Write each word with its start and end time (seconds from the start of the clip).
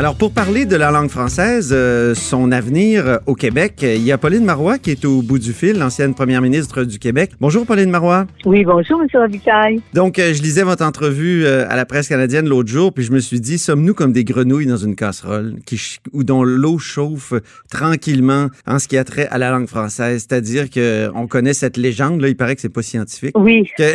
Alors, 0.00 0.16
pour 0.16 0.32
parler 0.32 0.64
de 0.64 0.76
la 0.76 0.90
langue 0.90 1.10
française, 1.10 1.74
euh, 1.76 2.14
son 2.14 2.52
avenir 2.52 3.20
au 3.26 3.34
Québec, 3.34 3.80
il 3.82 4.02
y 4.02 4.12
a 4.12 4.16
Pauline 4.16 4.46
Marois 4.46 4.78
qui 4.78 4.92
est 4.92 5.04
au 5.04 5.20
bout 5.20 5.38
du 5.38 5.52
fil, 5.52 5.78
l'ancienne 5.78 6.14
première 6.14 6.40
ministre 6.40 6.84
du 6.84 6.98
Québec. 6.98 7.32
Bonjour, 7.38 7.66
Pauline 7.66 7.90
Marois. 7.90 8.24
Oui, 8.46 8.64
bonjour, 8.64 9.02
M. 9.02 9.08
Robitaille. 9.12 9.82
Donc, 9.92 10.18
euh, 10.18 10.32
je 10.32 10.40
lisais 10.40 10.62
votre 10.62 10.86
entrevue 10.86 11.44
euh, 11.44 11.68
à 11.68 11.76
la 11.76 11.84
presse 11.84 12.08
canadienne 12.08 12.48
l'autre 12.48 12.70
jour, 12.70 12.94
puis 12.94 13.04
je 13.04 13.12
me 13.12 13.18
suis 13.18 13.42
dit, 13.42 13.58
sommes-nous 13.58 13.92
comme 13.92 14.14
des 14.14 14.24
grenouilles 14.24 14.64
dans 14.64 14.78
une 14.78 14.96
casserole 14.96 15.56
qui, 15.66 15.98
ou 16.14 16.24
dont 16.24 16.44
l'eau 16.44 16.78
chauffe 16.78 17.34
tranquillement 17.70 18.46
en 18.66 18.78
ce 18.78 18.88
qui 18.88 18.96
a 18.96 19.04
trait 19.04 19.28
à 19.30 19.36
la 19.36 19.50
langue 19.50 19.68
française? 19.68 20.24
C'est-à-dire 20.26 20.70
qu'on 20.70 21.26
connaît 21.26 21.52
cette 21.52 21.76
légende, 21.76 22.22
là, 22.22 22.28
il 22.28 22.36
paraît 22.38 22.54
que 22.54 22.62
c'est 22.62 22.70
pas 22.70 22.80
scientifique. 22.80 23.38
Oui. 23.38 23.68
Que 23.76 23.92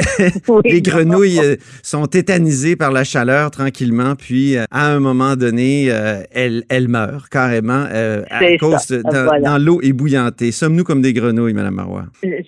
les 0.70 0.84
grenouilles 0.84 1.58
sont 1.82 2.06
tétanisées 2.06 2.76
par 2.76 2.92
la 2.92 3.04
chaleur 3.04 3.50
tranquillement, 3.50 4.14
puis 4.14 4.56
à 4.70 4.92
un 4.92 5.00
moment 5.00 5.36
donné, 5.36 5.95
euh, 5.96 6.24
elle, 6.34 6.64
elle 6.70 6.88
meurt 6.88 7.30
carrément 7.30 7.86
euh, 7.92 8.24
à 8.30 8.58
cause 8.58 8.78
ça. 8.80 8.98
de, 8.98 9.02
dans, 9.04 9.26
Voilà. 9.26 9.50
dans 9.50 9.58
l'eau 9.58 9.80
ébouillantée. 9.82 10.52
Sommes-nous 10.52 10.84
comme 10.84 11.02
des 11.02 11.14
grenouilles, 11.14 11.54
Madame 11.54 11.76
Marois? 11.76 12.06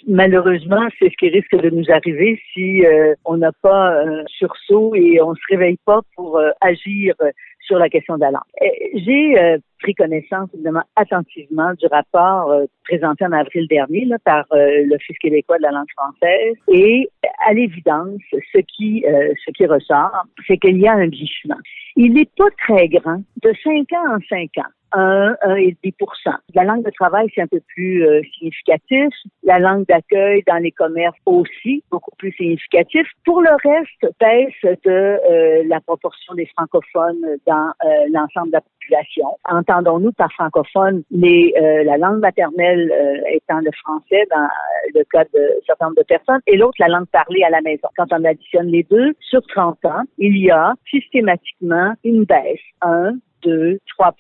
Malheureusement, 0.07 0.87
c'est 0.99 1.09
ce 1.09 1.15
qui 1.17 1.29
risque 1.29 1.55
de 1.55 1.70
nous 1.70 1.85
arriver 1.89 2.39
si 2.53 2.85
euh, 2.85 3.13
on 3.25 3.37
n'a 3.37 3.51
pas 3.61 4.01
un 4.03 4.23
sursaut 4.27 4.93
et 4.95 5.21
on 5.21 5.33
se 5.33 5.41
réveille 5.49 5.77
pas 5.85 6.01
pour 6.15 6.37
euh, 6.37 6.49
agir 6.62 7.15
euh, 7.21 7.29
sur 7.68 7.77
la 7.77 7.90
question 7.90 8.15
de 8.15 8.21
la 8.21 8.32
langue. 8.32 8.41
Euh, 8.62 8.65
J'ai 8.96 9.37
euh, 9.37 9.57
pris 9.79 9.93
connaissance, 9.93 10.49
évidemment, 10.54 10.84
attentivement 10.96 11.73
du 11.73 11.85
rapport 11.87 12.51
euh, 12.51 12.65
présenté 12.85 13.26
en 13.26 13.34
avril 13.34 13.68
dernier 13.68 14.05
là, 14.05 14.18
par 14.23 14.46
euh, 14.54 14.84
l'Office 14.85 15.18
québécois 15.20 15.57
de 15.57 15.63
la 15.63 15.71
langue 15.71 15.91
française. 15.95 16.55
Et 16.70 17.10
à 17.45 17.54
l'évidence, 17.54 18.21
ce 18.32 18.60
qui, 18.60 19.05
euh, 19.05 19.34
ce 19.45 19.51
qui 19.51 19.65
ressort, 19.65 20.26
c'est 20.48 20.57
qu'il 20.57 20.79
y 20.79 20.88
a 20.88 20.93
un 20.93 21.07
glissement. 21.07 21.57
Il 21.95 22.13
n'est 22.13 22.29
pas 22.38 22.49
très 22.65 22.88
grand, 22.88 23.21
de 23.43 23.54
5 23.63 23.91
ans 23.93 24.15
en 24.15 24.20
5 24.29 24.49
ans. 24.57 24.71
1, 24.93 25.35
1,5 25.43 26.35
La 26.54 26.63
langue 26.63 26.84
de 26.84 26.91
travail, 26.91 27.27
c'est 27.34 27.41
un 27.41 27.48
peu 27.48 27.62
plus 27.76 28.05
euh, 28.05 28.21
significatif. 28.38 29.13
La 29.44 29.60
langue 29.60 29.85
d'accueil 29.88 30.44
dans 30.48 30.57
les 30.57 30.71
commerces 30.71 31.18
aussi, 31.26 31.84
beaucoup 31.91 32.16
plus 32.18 32.32
significatif. 32.34 33.07
Pour 33.26 33.41
le 33.41 33.52
reste, 33.63 34.16
baisse 34.20 34.77
de 34.84 34.90
euh, 34.91 35.63
la 35.68 35.79
proportion 35.82 36.34
des 36.35 36.48
francophones 36.48 37.38
dans 37.46 37.71
euh, 37.85 37.88
l'ensemble 38.12 38.48
de 38.48 38.54
la 38.54 38.62
population. 38.62 39.38
Entendons-nous 39.49 40.12
par 40.13 40.32
francophone 40.34 41.04
les, 41.12 41.54
euh, 41.57 41.84
la 41.84 41.98
langue 41.98 42.20
maternelle 42.20 42.91
euh, 42.91 43.22
étant 43.32 43.60
le 43.60 43.72
français 43.84 44.26
dans 44.32 44.48
le 44.94 45.04
cas 45.12 45.24
de 45.34 45.62
certain 45.66 45.85
nombre 45.85 45.98
de 45.98 46.04
personnes 46.04 46.40
et 46.48 46.57
l'autre 46.57 46.76
la 46.79 46.88
langue 46.88 47.07
parlée 47.07 47.44
à 47.44 47.49
la 47.49 47.62
maison. 47.62 47.88
Quand 47.98 48.12
on 48.12 48.24
additionne 48.24 48.68
les 48.68 48.84
deux, 48.84 49.13
sur 49.20 49.41
30 49.48 49.85
ans, 49.85 50.04
il 50.18 50.38
y 50.38 50.51
a 50.51 50.74
systématiquement 50.90 51.94
une 52.04 52.24
baisse. 52.24 52.60
1, 52.82 53.13
2, 53.43 53.77
3 53.98 54.16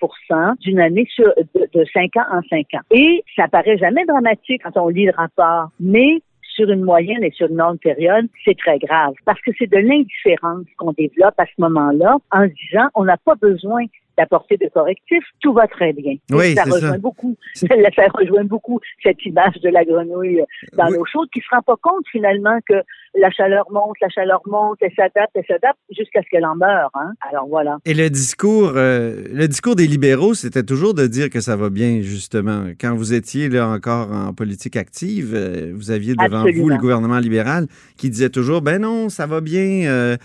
d'une 0.61 0.79
année 0.79 1.07
sur, 1.13 1.31
de, 1.55 1.67
de 1.73 1.85
5 1.93 2.15
ans 2.17 2.25
en 2.31 2.41
5 2.49 2.65
ans. 2.75 2.81
Et 2.91 3.23
ça 3.35 3.47
paraît 3.47 3.77
jamais 3.77 4.05
dramatique 4.05 4.61
quand 4.63 4.79
on 4.81 4.89
lit 4.89 5.05
le 5.05 5.13
rapport, 5.15 5.69
mais 5.79 6.21
sur 6.41 6.69
une 6.71 6.83
moyenne 6.83 7.23
et 7.23 7.31
sur 7.31 7.47
une 7.49 7.57
longue 7.57 7.79
période, 7.79 8.27
c'est 8.43 8.57
très 8.57 8.79
grave 8.79 9.13
parce 9.25 9.39
que 9.41 9.51
c'est 9.59 9.69
de 9.69 9.77
l'indifférence 9.77 10.65
qu'on 10.77 10.91
développe 10.91 11.35
à 11.37 11.45
ce 11.45 11.61
moment-là 11.61 12.17
en 12.31 12.45
disant 12.47 12.87
on 12.95 13.05
n'a 13.05 13.17
pas 13.17 13.35
besoin 13.35 13.83
d'apporter 14.17 14.57
de 14.57 14.67
correctifs, 14.73 15.23
tout 15.41 15.53
va 15.53 15.67
très 15.67 15.93
bien. 15.93 16.15
Oui, 16.31 16.55
ça 16.55 16.63
rejoint 16.63 16.93
ça. 16.93 16.97
beaucoup, 16.97 17.35
ça 17.53 17.67
rejoint 18.15 18.43
beaucoup 18.45 18.79
cette 19.03 19.23
image 19.23 19.59
de 19.61 19.69
la 19.69 19.85
grenouille 19.85 20.41
dans 20.73 20.87
Oui. 20.87 20.93
l'eau 20.95 21.05
chaude 21.05 21.29
qui 21.31 21.39
se 21.39 21.45
rend 21.51 21.61
pas 21.61 21.75
compte 21.79 22.03
finalement 22.11 22.57
que 22.67 22.81
la 23.19 23.29
chaleur 23.31 23.65
monte, 23.71 23.95
la 24.01 24.09
chaleur 24.09 24.41
monte, 24.45 24.77
elle 24.81 24.91
s'adapte, 24.95 25.31
elle 25.35 25.45
s'adapte 25.47 25.79
jusqu'à 25.95 26.21
ce 26.21 26.27
qu'elle 26.29 26.45
en 26.45 26.55
meure. 26.55 26.89
Hein? 26.93 27.11
Alors 27.31 27.47
voilà. 27.47 27.77
Et 27.85 27.93
le 27.93 28.09
discours, 28.09 28.73
euh, 28.75 29.23
le 29.31 29.47
discours 29.47 29.75
des 29.75 29.87
libéraux, 29.87 30.33
c'était 30.33 30.63
toujours 30.63 30.93
de 30.93 31.07
dire 31.07 31.29
que 31.29 31.39
ça 31.41 31.55
va 31.55 31.69
bien, 31.69 32.01
justement. 32.01 32.65
Quand 32.79 32.95
vous 32.95 33.13
étiez 33.13 33.49
là 33.49 33.67
encore 33.67 34.11
en 34.11 34.33
politique 34.33 34.75
active, 34.75 35.33
euh, 35.35 35.71
vous 35.73 35.91
aviez 35.91 36.13
devant 36.15 36.43
vous 36.55 36.69
le 36.69 36.77
gouvernement 36.77 37.19
libéral 37.19 37.65
qui 37.97 38.09
disait 38.09 38.29
toujours, 38.29 38.61
ben 38.61 38.81
non, 38.81 39.09
ça 39.09 39.25
va 39.25 39.41
bien, 39.41 39.87
euh, 39.89 40.15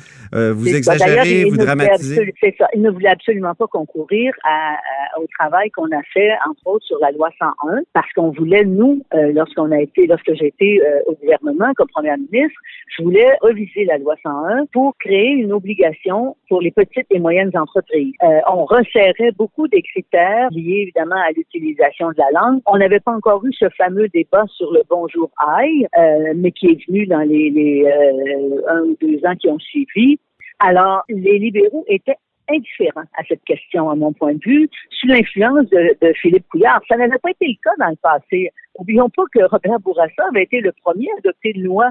vous 0.55 0.69
exagérez, 0.69 1.45
vous 1.45 1.57
dramatisez. 1.57 2.35
C'est 2.41 2.55
ça. 2.59 2.69
Il 2.75 2.83
ne 2.83 2.91
voulait 2.91 3.09
absolument 3.09 3.55
pas 3.55 3.67
concourir 3.67 4.33
à- 4.45 4.75
à- 4.75 5.21
au 5.21 5.27
travail 5.39 5.71
qu'on 5.71 5.87
a 5.87 6.03
fait, 6.13 6.31
entre 6.49 6.67
autres, 6.67 6.85
sur 6.87 6.99
la 7.01 7.11
loi 7.13 7.31
101, 7.39 7.81
parce 7.93 8.11
qu'on 8.15 8.31
voulait, 8.31 8.65
nous, 8.65 9.03
lorsqu'on 9.13 9.71
a 9.73 9.81
été, 9.81 10.07
lorsque 10.07 10.33
j'ai 10.35 10.49
été 10.49 10.81
au 11.07 11.15
gouvernement 11.15 11.73
comme 11.77 11.89
première 11.89 12.17
ministre, 12.19 12.59
je 12.89 13.03
voulais 13.03 13.29
reviser 13.41 13.85
la 13.85 13.99
loi 13.99 14.15
101 14.23 14.67
pour 14.73 14.97
créer 14.99 15.31
une 15.31 15.53
obligation 15.53 16.37
pour 16.49 16.61
les 16.61 16.71
petites 16.71 17.07
et 17.11 17.19
moyennes 17.19 17.51
entreprises. 17.55 18.15
Euh, 18.23 18.41
on 18.51 18.65
resserrait 18.65 19.33
beaucoup 19.37 19.69
des 19.69 19.83
critères 19.83 20.49
liés 20.51 20.83
évidemment 20.83 21.17
à 21.17 21.31
l'utilisation 21.31 22.11
de 22.11 22.19
la 22.19 22.41
langue. 22.41 22.61
On 22.67 22.79
n'avait 22.79 23.01
pas 23.01 23.13
encore 23.13 23.45
eu 23.45 23.53
ce 23.53 23.69
fameux 23.71 24.09
débat 24.09 24.45
sur 24.49 24.73
le 24.73 24.83
bonjour 24.89 25.31
aïe, 25.39 25.87
euh, 25.99 26.33
mais 26.37 26.53
qui 26.53 26.67
est 26.67 26.87
venu 26.87 27.07
dans 27.07 27.21
les, 27.21 27.51
les 27.51 27.85
euh, 27.85 28.63
un 28.69 28.81
ou 28.83 28.97
deux 29.01 29.25
ans 29.27 29.37
qui 29.37 29.49
ont 29.49 29.59
suivi. 29.59 30.19
Alors, 30.59 31.03
les 31.09 31.39
libéraux 31.39 31.85
étaient 31.89 32.17
indifférents 32.49 33.09
à 33.17 33.25
cette 33.29 33.43
question, 33.45 33.91
à 33.91 33.95
mon 33.95 34.13
point 34.13 34.35
de 34.35 34.41
vue, 34.45 34.69
sous 34.91 35.07
l'influence 35.07 35.69
de, 35.71 35.97
de 36.01 36.13
Philippe 36.15 36.47
Couillard. 36.51 36.81
Ça 36.89 36.97
n'avait 36.97 37.19
pas 37.19 37.31
été 37.31 37.47
le 37.47 37.55
cas 37.63 37.75
dans 37.79 37.91
le 37.91 37.97
passé. 37.97 38.51
Oublions 38.79 39.11
pas 39.11 39.25
que 39.35 39.45
Robert 39.45 39.81
Bourassa 39.81 40.25
avait 40.29 40.45
été 40.45 40.61
le 40.61 40.73
premier 40.73 41.09
à 41.11 41.19
adopter 41.19 41.53
une 41.55 41.65
loi 41.65 41.91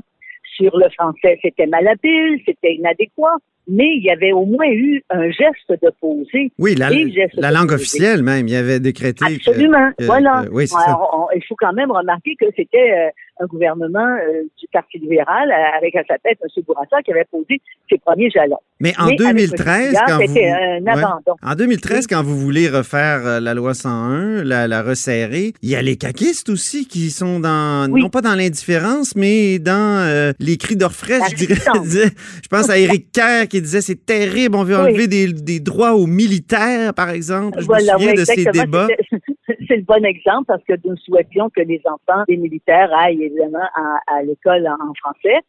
sur 0.55 0.75
le 0.77 0.89
français. 0.91 1.39
C'était 1.41 1.67
malhabile, 1.67 2.39
c'était 2.45 2.73
inadéquat, 2.75 3.35
mais 3.67 3.87
il 3.97 4.03
y 4.03 4.09
avait 4.09 4.31
au 4.31 4.45
moins 4.45 4.67
eu 4.69 5.01
un 5.09 5.29
geste 5.31 5.69
de 5.69 5.91
poser. 5.99 6.51
Oui, 6.59 6.75
la, 6.75 6.89
langue 7.51 7.71
officielle 7.71 8.23
même, 8.23 8.47
il 8.47 8.53
y 8.53 8.57
avait 8.57 8.79
décrété. 8.79 9.25
Absolument, 9.25 9.91
que- 9.97 10.05
voilà. 10.05 10.43
que- 10.45 10.51
oui, 10.51 10.67
c'est 10.67 10.75
Ouais, 10.75 10.81
ça. 10.85 10.97
on- 10.99 11.23
on- 11.23 11.27
il 11.35 11.43
faut 11.47 11.55
quand 11.57 11.73
même 11.73 11.91
remarquer 11.91 12.35
que 12.39 12.45
c'était 12.55 12.91
euh, 12.91 13.09
un 13.41 13.45
gouvernement 13.47 13.99
euh, 14.17 14.43
du 14.59 14.67
Parti 14.71 14.99
libéral 14.99 15.49
euh, 15.51 15.77
avec 15.77 15.95
à 15.95 16.03
sa 16.07 16.17
tête 16.19 16.37
M. 16.43 16.63
Bourassa 16.65 17.01
qui 17.03 17.11
avait 17.11 17.25
posé 17.31 17.59
ses 17.89 17.97
premiers 17.97 18.29
jalons. 18.29 18.57
Mais 18.79 18.93
en 18.99 19.07
Mais 19.07 19.13
avec 19.13 19.19
M. 19.21 19.35
2013, 19.35 19.87
Couillard, 19.87 20.05
quand 20.07 20.25
vous... 20.25 20.33
Ouais. 20.33 21.37
En 21.43 21.55
2013, 21.55 21.97
Oui. 21.99 22.05
quand 22.09 22.23
vous 22.23 22.37
voulez 22.37 22.69
refaire 22.69 23.25
euh, 23.25 23.39
la 23.39 23.53
loi 23.53 23.73
101, 23.73 24.43
la, 24.43 24.67
la 24.67 24.81
resserrer, 24.81 25.53
il 25.61 25.69
y 25.69 25.75
a 25.75 25.81
les 25.81 25.97
caquistes 25.97 26.49
aussi 26.49 26.87
qui 26.87 27.09
sont 27.09 27.39
dans, 27.39 27.89
Oui. 27.91 28.01
non 28.01 28.09
pas 28.09 28.21
dans 28.21 28.35
l'indifférence, 28.35 29.15
mais 29.15 29.59
dans 29.59 30.05
euh, 30.07 30.31
les 30.39 30.57
cris 30.57 30.75
d'orfraie, 30.75 31.19
je 31.31 31.35
dirais. 31.35 31.55
je 32.43 32.47
pense 32.49 32.69
à 32.69 32.77
Éric 32.77 33.11
Kerr 33.11 33.47
qui 33.49 33.61
disait 33.61 33.81
c'est 33.81 34.05
terrible, 34.05 34.55
on 34.55 34.63
veut 34.63 34.75
Oui. 34.75 34.81
enlever 34.89 35.07
des, 35.07 35.31
des 35.33 35.59
droits 35.59 35.93
aux 35.95 36.07
militaires, 36.07 36.93
par 36.93 37.09
exemple. 37.09 37.59
Je 37.61 37.65
Voilà, 37.65 37.93
me 37.93 37.99
souviens 37.99 38.11
oui, 38.13 38.17
de 38.19 38.25
ces 38.25 38.31
exactement. 38.33 38.63
débats. 38.65 38.87
C'était- 39.09 39.21
C'est 39.67 39.75
le 39.77 39.83
bon 39.83 40.03
exemple 40.05 40.45
parce 40.47 40.63
que 40.63 40.73
nous 40.85 40.95
souhaitions 40.97 41.49
que 41.49 41.61
les 41.61 41.81
enfants 41.85 42.23
des 42.27 42.37
militaires 42.37 42.89
aillent 42.93 43.30
évidemment 43.31 43.67
à, 44.07 44.23
l'école 44.23 44.67
en, 44.67 44.93
français. 44.95 45.39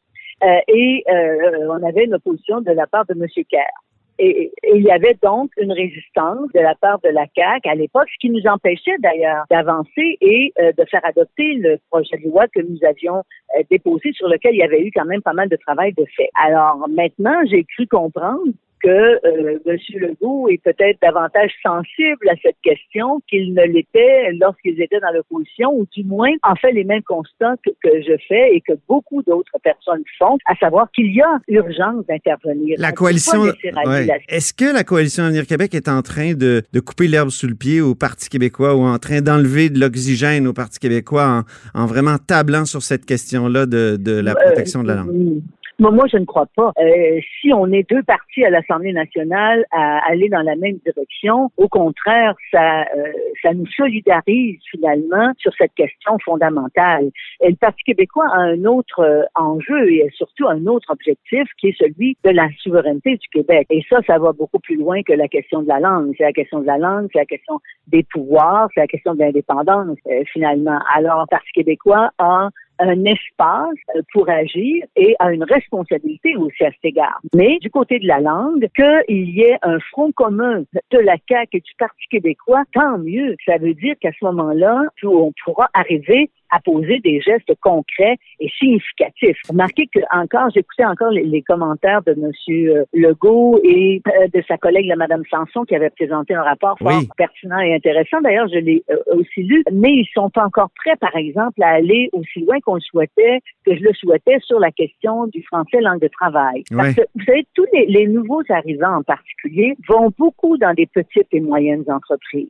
Euh, 0.43 0.59
et 0.69 1.05
euh, 1.09 1.69
on 1.69 1.87
avait 1.87 2.05
une 2.05 2.15
opposition 2.15 2.61
de 2.61 2.73
la 2.73 2.87
part 2.87 3.05
de 3.07 3.15
M. 3.15 3.27
Kerr. 3.49 3.71
Et, 4.19 4.53
il 4.75 4.83
y 4.83 4.91
avait 4.91 5.17
donc 5.23 5.51
une 5.57 5.73
résistance 5.73 6.51
de 6.55 6.61
la 6.61 6.75
part 6.75 7.01
de 7.01 7.09
la 7.09 7.27
CAQ 7.35 7.69
à 7.69 7.75
l'époque, 7.75 8.09
ce 8.13 8.19
qui 8.21 8.31
nous 8.31 8.47
empêchait 8.47 8.97
d'ailleurs 8.99 9.45
d'avancer 9.51 10.19
et 10.21 10.53
euh, 10.61 10.73
de 10.77 10.85
faire 10.91 11.05
adopter 11.05 11.55
le 11.55 11.79
projet 11.91 12.17
de 12.19 12.29
loi 12.29 12.47
que 12.49 12.61
nous 12.61 12.79
avions 12.87 13.23
déposé, 13.71 14.13
sur 14.13 14.29
lequel 14.29 14.55
il 14.55 14.59
y 14.59 14.63
avait 14.63 14.83
eu 14.83 14.91
quand 14.95 15.05
même 15.05 15.23
pas 15.23 15.33
mal 15.33 15.49
de 15.49 15.57
travail 15.57 15.93
de 15.93 16.05
fait. 16.17 16.31
Alors 16.35 16.87
maintenant, 16.89 17.41
j'ai 17.47 17.65
cru 17.65 17.87
comprendre 17.87 18.53
que 18.83 18.89
euh, 18.89 19.59
M. 19.67 19.77
Legault 19.95 20.49
est 20.49 20.63
peut-être 20.63 20.99
davantage 21.03 21.53
sensible 21.63 22.29
à 22.29 22.35
cette 22.43 22.57
question 22.63 23.21
qu'il 23.29 23.55
ne 23.55 23.63
l'était 23.65 24.33
lorsqu'ils 24.41 24.81
étaient 24.83 25.01
dans 25.01 25.13
l'opposition, 25.15 25.73
ou 25.75 25.87
du 25.95 26.05
moins 26.05 26.31
en 26.43 26.55
fait 26.57 26.73
les 26.73 26.85
mêmes 26.85 27.03
constats 27.03 27.55
que, 27.65 27.71
que 27.83 28.03
je 28.03 28.15
fais 28.29 28.55
et 28.55 28.61
que 28.61 28.73
beaucoup 28.89 29.23
d'autres 29.23 29.59
personnes 29.63 30.03
font, 30.19 30.37
à 30.47 30.55
savoir 30.57 30.91
qu'il 30.93 31.13
y 31.15 31.21
a 31.21 31.39
urgence 31.49 32.05
d'intervenir. 32.07 32.77
La 32.79 32.93
coalition. 32.93 33.43
ouais. 33.43 34.07
la- 34.07 34.17
Est-ce 34.29 34.53
que 34.55 34.73
la 34.73 34.85
coalition 34.85 35.25
Avenir 35.25 35.47
Québec 35.47 35.75
est 35.75 35.89
en 35.89 36.03
train 36.03 36.35
de, 36.35 36.63
de 36.73 36.81
couper 36.81 37.07
l'herbe 37.09 37.31
sous 37.31 37.47
le 37.47 37.55
pied 37.55 37.81
au 37.81 37.95
Parti 37.95 38.29
québécois 38.29 38.75
ou 38.75 38.81
en 38.83 38.99
train 38.99 39.21
d'enlever 39.21 39.71
de 39.71 39.79
l'oxygène 39.79 40.47
au 40.47 40.53
Parti 40.53 40.79
québécois 40.79 41.45
en, 41.75 41.83
en 41.83 41.87
vraiment 41.87 42.17
tablant 42.19 42.65
sur 42.65 42.83
cette 42.83 43.07
question-là 43.07 43.67
de, 43.67 43.97
de 44.01 44.13
la 44.21 44.35
protection 44.35 44.83
de 44.83 44.89
la 44.89 44.95
langue? 44.97 45.41
Euh, 45.85 45.91
moi, 45.91 46.07
je 46.11 46.17
ne 46.17 46.25
crois 46.25 46.47
pas. 46.55 46.73
Euh, 46.79 47.21
si 47.41 47.53
on 47.53 47.71
est 47.73 47.89
deux 47.89 48.03
partis 48.03 48.45
à 48.45 48.51
l'Assemblée 48.51 48.93
nationale 48.93 49.65
à 49.71 49.99
aller 50.09 50.29
dans 50.29 50.43
la 50.43 50.57
même 50.57 50.79
direction, 50.85 51.51
au 51.57 51.69
contraire, 51.69 52.35
ça, 52.51 52.83
euh, 52.83 53.13
ça 53.43 53.53
nous 53.55 53.67
solidarise 53.67 54.59
finalement 54.71 55.33
sur 55.39 55.53
cette 55.57 55.75
question 55.75 56.19
fondamentale. 56.25 57.11
Et 57.41 57.51
le 57.51 57.57
Parti 57.57 57.83
québécois 57.85 58.27
a 58.33 58.39
un 58.39 58.65
autre 58.65 59.01
euh, 59.01 59.23
enjeu 59.35 59.93
et 59.93 60.09
surtout 60.15 60.47
un 60.49 60.67
autre 60.67 60.91
objectif 60.91 61.45
qui 61.59 61.69
est 61.69 61.79
celui 61.79 62.17
de 62.25 62.31
la 62.31 62.49
souveraineté 62.63 63.17
du 63.17 63.29
Québec. 63.33 63.67
Et 63.71 63.85
ça, 63.89 63.99
ça 64.07 64.19
va 64.19 64.33
beaucoup 64.33 64.61
plus 64.61 64.77
loin 64.77 65.03
que 65.03 65.13
la 65.13 65.29
question 65.29 65.63
de 65.63 65.69
la 65.69 65.81
langue. 65.81 66.13
C'est 66.17 66.25
la 66.25 66.33
question 66.33 66.61
de 66.61 66.67
la 66.67 66.79
langue, 66.79 67.09
c'est 67.13 67.19
la 67.19 67.27
question 67.27 67.59
des 67.89 68.05
pouvoirs, 68.05 68.69
c'est 68.75 68.81
la 68.81 68.87
question 68.87 69.15
de 69.15 69.21
l'indépendance 69.21 69.99
finalement. 70.33 70.79
Alors, 70.95 71.21
le 71.21 71.27
Parti 71.31 71.51
québécois 71.53 72.11
a 72.19 72.49
un 72.83 73.05
espace 73.05 73.79
euh, 73.97 74.03
pour 74.13 74.29
agir 74.29 74.85
et 74.97 75.15
a 75.19 75.33
une 75.33 75.45
responsabilité 75.45 76.37
aussi 76.37 76.65
à 76.65 76.71
cet 76.73 76.85
égard. 76.85 77.21
Mais 77.35 77.59
du 77.61 77.71
côté 77.71 77.99
de 77.99 78.07
la 78.07 78.21
langue, 78.21 78.69
qu'il 78.75 79.31
y 79.31 79.43
ait 79.43 79.59
un 79.63 79.79
front 79.91 80.13
commun 80.13 80.65
de 80.91 80.99
la 80.99 81.17
CAQ 81.29 81.57
et 81.57 81.61
du 81.61 81.73
Parti 81.79 82.05
québécois, 82.11 82.65
tant 82.75 82.99
mieux. 82.99 83.37
Ça 83.47 83.59
veut 83.59 83.75
dire 83.75 83.95
qu'à 84.01 84.11
ce 84.19 84.25
moment-là, 84.27 84.83
on 85.05 85.33
pourra 85.45 85.69
arriver 85.75 86.31
à 86.53 86.61
poser 86.61 87.01
des 87.01 87.21
gestes 87.21 87.53
concrets 87.61 88.19
et 88.39 88.49
significatifs. 88.59 89.39
Remarquez 89.49 89.89
que 89.93 90.01
encore, 90.13 90.51
j'écoutais 90.55 90.85
encore 90.85 91.11
les, 91.11 91.43
commentaires 91.43 92.03
de 92.03 92.13
M. 92.13 92.31
Euh, 92.51 92.85
Legault 92.93 93.59
et 93.65 94.03
euh, 94.07 94.29
de 94.33 94.43
sa 94.47 94.59
collègue, 94.59 94.87
la 94.87 94.97
Mme 94.97 95.23
Sanson, 95.31 95.65
qui 95.65 95.75
avait 95.75 95.91
présenté 95.91 96.35
un 96.35 96.43
rapport 96.43 96.79
fort 96.79 97.03
pertinent 97.17 97.59
et 97.59 97.75
intéressant. 97.75 98.21
D'ailleurs, 98.21 98.49
je 98.49 98.59
l'ai 98.59 98.85
euh, 98.91 98.97
aussi 99.17 99.43
lu, 99.43 99.65
mais 99.73 99.91
ils 99.91 100.09
sont 100.13 100.31
pas 100.31 100.45
encore 100.45 100.71
prêts, 100.77 100.97
par 100.97 101.17
exemple, 101.17 101.63
à 101.63 101.71
aller 101.71 102.11
aussi 102.13 102.41
loin 102.41 102.61
qu'on 102.61 102.75
le 102.75 102.81
souhaitait, 102.81 103.41
que 103.65 103.75
je 103.75 103.83
le 103.83 103.93
souhaitais 103.95 104.39
sur 104.41 104.61
la 104.61 104.71
question 104.71 105.27
du 105.29 105.43
français 105.45 105.81
langue 105.81 106.01
de 106.01 106.09
travail. 106.09 106.65
Parce 106.71 106.95
que, 106.95 107.03
vous 107.15 107.25
savez, 107.25 107.47
tous 107.55 107.67
les, 107.73 107.87
les 107.87 108.07
nouveaux 108.07 108.43
arrivants 108.51 108.97
en 108.99 109.03
particulier 109.03 109.75
vont 109.89 110.13
beaucoup 110.19 110.59
dans 110.59 110.75
des 110.75 110.87
petites 110.87 111.29
et 111.33 111.41
moyennes 111.41 111.85
entreprises 111.89 112.49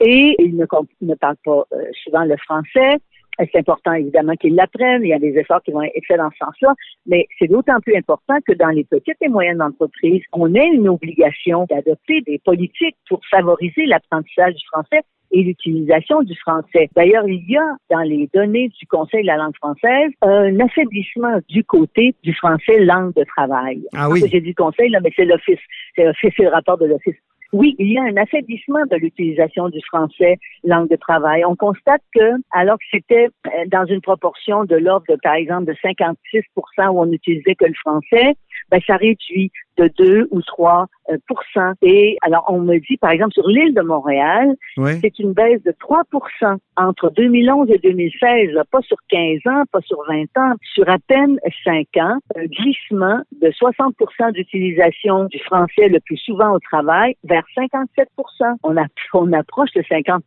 et 0.00 0.36
ils 0.38 0.56
ne, 0.56 0.64
ne 1.02 1.14
parlent 1.14 1.36
pas 1.44 1.64
souvent 2.04 2.24
le 2.24 2.36
français. 2.36 2.98
C'est 3.38 3.56
important, 3.56 3.92
évidemment, 3.92 4.34
qu'ils 4.34 4.54
l'apprennent? 4.54 5.04
Il 5.04 5.08
y 5.08 5.12
a 5.12 5.18
des 5.18 5.36
efforts 5.38 5.62
qui 5.62 5.70
vont 5.70 5.82
être 5.82 5.92
faits 6.06 6.18
dans 6.18 6.30
ce 6.30 6.38
sens-là. 6.38 6.74
Mais 7.06 7.26
c'est 7.38 7.48
d'autant 7.48 7.80
plus 7.80 7.96
important 7.96 8.36
que 8.46 8.52
dans 8.52 8.68
les 8.68 8.84
petites 8.84 9.16
et 9.20 9.28
moyennes 9.28 9.62
entreprises, 9.62 10.22
on 10.32 10.54
a 10.54 10.64
une 10.64 10.88
obligation 10.88 11.66
d'adopter 11.68 12.20
des 12.22 12.38
politiques 12.38 12.96
pour 13.08 13.20
favoriser 13.30 13.86
l'apprentissage 13.86 14.54
du 14.54 14.66
français 14.66 15.02
et 15.30 15.42
l'utilisation 15.42 16.22
du 16.22 16.34
français. 16.36 16.88
D'ailleurs, 16.96 17.28
il 17.28 17.44
y 17.48 17.56
a 17.56 17.76
dans 17.90 18.02
les 18.02 18.28
données 18.32 18.68
du 18.68 18.86
Conseil 18.86 19.22
de 19.22 19.26
la 19.26 19.36
langue 19.36 19.54
française 19.56 20.10
un 20.22 20.58
affaiblissement 20.60 21.40
du 21.48 21.64
côté 21.64 22.14
du 22.22 22.32
français 22.34 22.78
langue 22.80 23.14
de 23.14 23.24
travail. 23.24 23.82
Ah 23.94 24.08
oui. 24.08 24.22
J'ai 24.30 24.40
dit 24.40 24.54
Conseil, 24.54 24.88
là, 24.90 25.00
mais 25.02 25.12
c'est 25.14 25.26
l'Office. 25.26 25.60
C'est 25.94 26.04
l'Office, 26.04 26.32
c'est 26.36 26.44
le 26.44 26.50
rapport 26.50 26.78
de 26.78 26.86
l'Office. 26.86 27.16
Oui, 27.52 27.74
il 27.78 27.92
y 27.92 27.98
a 27.98 28.02
un 28.02 28.16
affaiblissement 28.18 28.84
de 28.90 28.96
l'utilisation 28.96 29.70
du 29.70 29.80
français 29.86 30.36
langue 30.64 30.90
de 30.90 30.96
travail. 30.96 31.46
On 31.46 31.56
constate 31.56 32.02
que, 32.14 32.32
alors 32.52 32.76
que 32.76 32.84
c'était 32.90 33.28
euh, 33.46 33.50
dans 33.68 33.86
une 33.86 34.02
proportion 34.02 34.64
de 34.64 34.76
l'ordre, 34.76 35.06
par 35.22 35.34
exemple, 35.34 35.64
de 35.64 35.74
56% 35.82 36.14
où 36.90 37.00
on 37.00 37.06
n'utilisait 37.06 37.54
que 37.54 37.64
le 37.64 37.74
français, 37.74 38.34
ben, 38.70 38.80
ça 38.86 38.96
réduit 38.96 39.50
de 39.78 39.90
2 39.96 40.28
ou 40.30 40.42
3 40.42 40.86
euh, 41.10 41.16
Et 41.82 42.16
alors, 42.22 42.44
on 42.48 42.60
me 42.60 42.78
dit, 42.78 42.96
par 42.96 43.10
exemple, 43.10 43.32
sur 43.32 43.46
l'île 43.46 43.74
de 43.74 43.80
Montréal, 43.80 44.54
c'est 45.00 45.18
une 45.18 45.32
baisse 45.32 45.62
de 45.62 45.72
3% 45.72 46.56
entre 46.76 47.10
2011 47.10 47.70
et 47.70 47.78
2016, 47.78 48.50
pas 48.70 48.80
sur 48.82 48.96
15 49.08 49.38
ans, 49.46 49.62
pas 49.72 49.80
sur 49.82 49.98
20 50.08 50.24
ans, 50.38 50.54
sur 50.74 50.88
à 50.88 50.98
peine 51.06 51.38
5 51.64 51.86
ans, 51.96 52.18
un 52.36 52.44
glissement 52.46 53.20
de 53.40 53.50
60 53.50 53.94
d'utilisation 54.32 55.24
du 55.24 55.38
français 55.40 55.88
le 55.88 56.00
plus 56.00 56.16
souvent 56.18 56.52
au 56.54 56.58
travail 56.58 57.14
vers 57.24 57.44
57 57.54 58.08
on, 58.62 58.76
a, 58.76 58.84
on 59.14 59.32
approche 59.32 59.70
de 59.74 59.82
50% 59.82 60.20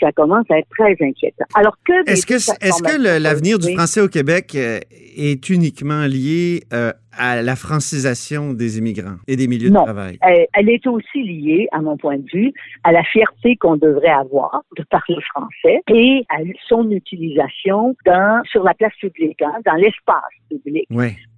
Ça 0.00 0.12
commence 0.12 0.46
à 0.50 0.58
être 0.58 0.68
très 0.76 0.96
inquiétant. 1.00 1.44
Alors 1.54 1.76
que... 1.84 2.10
Est-ce 2.10 2.26
que, 2.26 2.34
est-ce 2.34 2.82
que 2.82 3.22
l'avenir 3.22 3.58
du 3.58 3.74
français 3.74 4.00
au 4.00 4.08
Québec 4.08 4.54
euh, 4.54 4.80
est 5.16 5.48
uniquement 5.48 6.04
lié 6.06 6.62
euh, 6.72 6.92
à 7.18 7.42
la 7.42 7.56
francisation 7.56 8.52
des 8.52 8.78
immigrants 8.78 9.16
et 9.26 9.36
des 9.36 9.48
milieux 9.48 9.70
de 9.70 9.74
travail? 9.74 10.18
Elle, 10.22 10.46
elle 10.54 10.70
est 10.70 10.86
aussi 10.86 11.22
liée, 11.22 11.68
à 11.72 11.80
mon 11.80 11.96
point 11.96 12.18
de 12.18 12.26
vue, 12.32 12.52
à 12.84 12.92
la 12.92 13.02
fierté 13.04 13.56
qu'on 13.56 13.76
devrait 13.76 14.08
avoir 14.08 14.62
de 14.76 14.84
parler 14.84 15.16
français 15.34 15.82
et 15.88 16.24
à 16.28 16.38
son 16.68 16.90
utilisation 16.90 17.96
dans, 18.04 18.42
sur 18.50 18.62
la 18.62 18.74
place 18.74 18.94
publique, 19.00 19.42
hein, 19.42 19.54
dans 19.64 19.74
l'espace 19.74 20.22
public, 20.48 20.88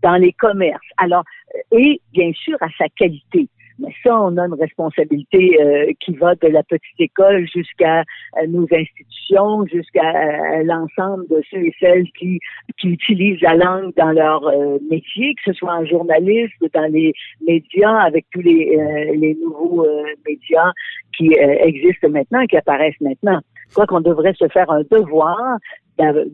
dans 0.02 0.16
les 0.16 0.32
commerces. 0.32 0.80
Alors, 0.96 1.24
et 1.72 2.00
bien 2.12 2.32
sûr 2.32 2.56
à 2.60 2.68
sa 2.76 2.88
qualité. 2.96 3.48
Mais 3.78 3.92
ça, 4.02 4.20
on 4.20 4.36
a 4.36 4.46
une 4.46 4.54
responsabilité 4.54 5.56
euh, 5.60 5.92
qui 6.00 6.12
va 6.16 6.34
de 6.34 6.48
la 6.48 6.62
petite 6.64 6.98
école 6.98 7.46
jusqu'à 7.46 8.00
euh, 8.00 8.46
nos 8.48 8.66
institutions, 8.72 9.66
jusqu'à 9.66 10.00
euh, 10.00 10.62
l'ensemble 10.64 11.26
de 11.28 11.40
ceux 11.50 11.58
et 11.58 11.74
celles 11.78 12.10
qui, 12.18 12.40
qui 12.80 12.88
utilisent 12.88 13.40
la 13.40 13.54
langue 13.54 13.92
dans 13.96 14.10
leur 14.10 14.42
métier, 14.90 15.34
que 15.34 15.52
ce 15.52 15.52
soit 15.52 15.74
en 15.74 15.84
journalisme, 15.84 16.66
dans 16.74 16.90
les 16.92 17.12
médias, 17.46 17.98
avec 17.98 18.26
tous 18.32 18.40
les, 18.40 18.76
les 19.16 19.36
nouveaux 19.42 19.86
médias 20.26 20.72
qui 21.16 21.32
existent 21.38 22.08
maintenant 22.08 22.44
qui 22.46 22.56
apparaissent 22.56 23.00
maintenant. 23.00 23.40
Je 23.68 23.74
crois 23.74 23.86
qu'on 23.86 24.00
devrait 24.00 24.34
se 24.34 24.48
faire 24.48 24.70
un 24.70 24.82
devoir 24.90 25.58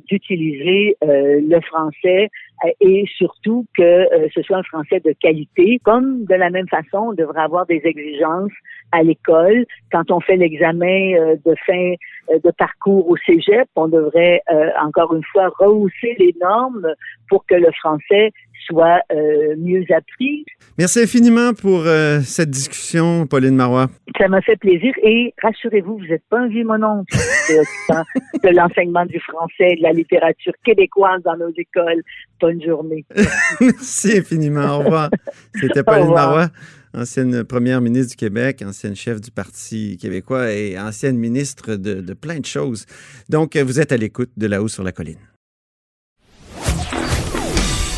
d'utiliser 0.09 0.97
euh, 1.03 1.41
le 1.41 1.61
français 1.63 2.29
euh, 2.65 2.71
et 2.81 3.05
surtout 3.17 3.67
que 3.77 3.83
euh, 3.83 4.29
ce 4.35 4.43
soit 4.43 4.59
un 4.59 4.63
français 4.63 5.01
de 5.01 5.13
qualité. 5.13 5.81
Comme 5.85 6.25
de 6.25 6.35
la 6.35 6.51
même 6.51 6.69
façon, 6.69 7.09
on 7.09 7.13
devrait 7.13 7.43
avoir 7.43 7.67
des 7.67 7.81
exigences 7.85 8.53
à 8.93 9.03
l'école. 9.03 9.65
Quand 9.91 10.11
on 10.11 10.21
fait 10.21 10.37
l'examen 10.37 11.37
de 11.45 11.55
fin 11.67 11.95
de 12.33 12.51
parcours 12.53 13.09
au 13.09 13.17
cégep, 13.17 13.69
on 13.75 13.89
devrait 13.89 14.41
encore 14.85 15.15
une 15.15 15.25
fois 15.25 15.51
rehausser 15.59 16.15
les 16.19 16.35
normes 16.41 16.87
pour 17.29 17.45
que 17.47 17.55
le 17.55 17.71
français 17.73 18.31
soit 18.67 19.01
euh, 19.13 19.55
mieux 19.59 19.85
appris. 19.91 20.45
Merci 20.79 21.01
infiniment 21.01 21.53
pour 21.55 21.83
euh, 21.87 22.21
cette 22.21 22.51
discussion, 22.51 23.27
Pauline 23.27 23.57
Marois. 23.57 23.87
Ça 24.19 24.29
m'a 24.29 24.41
fait 24.41 24.57
plaisir 24.57 24.93
et 25.03 25.35
rassurez-vous, 25.43 25.99
vous 25.99 26.07
n'êtes 26.07 26.25
pas 26.31 26.41
un 26.41 26.49
vieux 26.49 26.65
mononcle 26.65 27.17
de 27.49 28.49
l'enseignement 28.49 29.07
du 29.07 29.21
français, 29.21 29.77
de 29.77 29.83
la 29.83 29.93
littérature 29.93 30.53
québécoise 30.65 31.23
dans 31.25 31.37
nos 31.37 31.53
écoles. 31.57 32.03
Bonne 32.41 32.63
journée. 32.63 33.05
Merci 33.61 34.19
infiniment. 34.19 34.77
Au 34.77 34.79
revoir. 34.81 35.11
C'était 35.55 35.83
Pauline 35.85 36.13
Marois 36.13 36.49
ancienne 36.97 37.43
première 37.43 37.81
ministre 37.81 38.11
du 38.11 38.17
Québec, 38.17 38.63
ancienne 38.65 38.95
chef 38.95 39.21
du 39.21 39.33
Parti 39.33 39.99
québécois 40.01 40.53
et 40.53 40.79
ancienne 40.79 41.19
ministre 41.19 41.75
de, 41.75 42.01
de 42.01 42.15
plein 42.15 42.39
de 42.39 42.47
choses. 42.47 42.87
Donc, 43.29 43.57
vous 43.57 43.81
êtes 43.81 43.91
à 43.91 43.97
l'écoute 43.97 44.31
de 44.37 44.47
là-haut 44.47 44.69
sur 44.69 44.85
la 44.85 44.93
colline. 44.93 45.19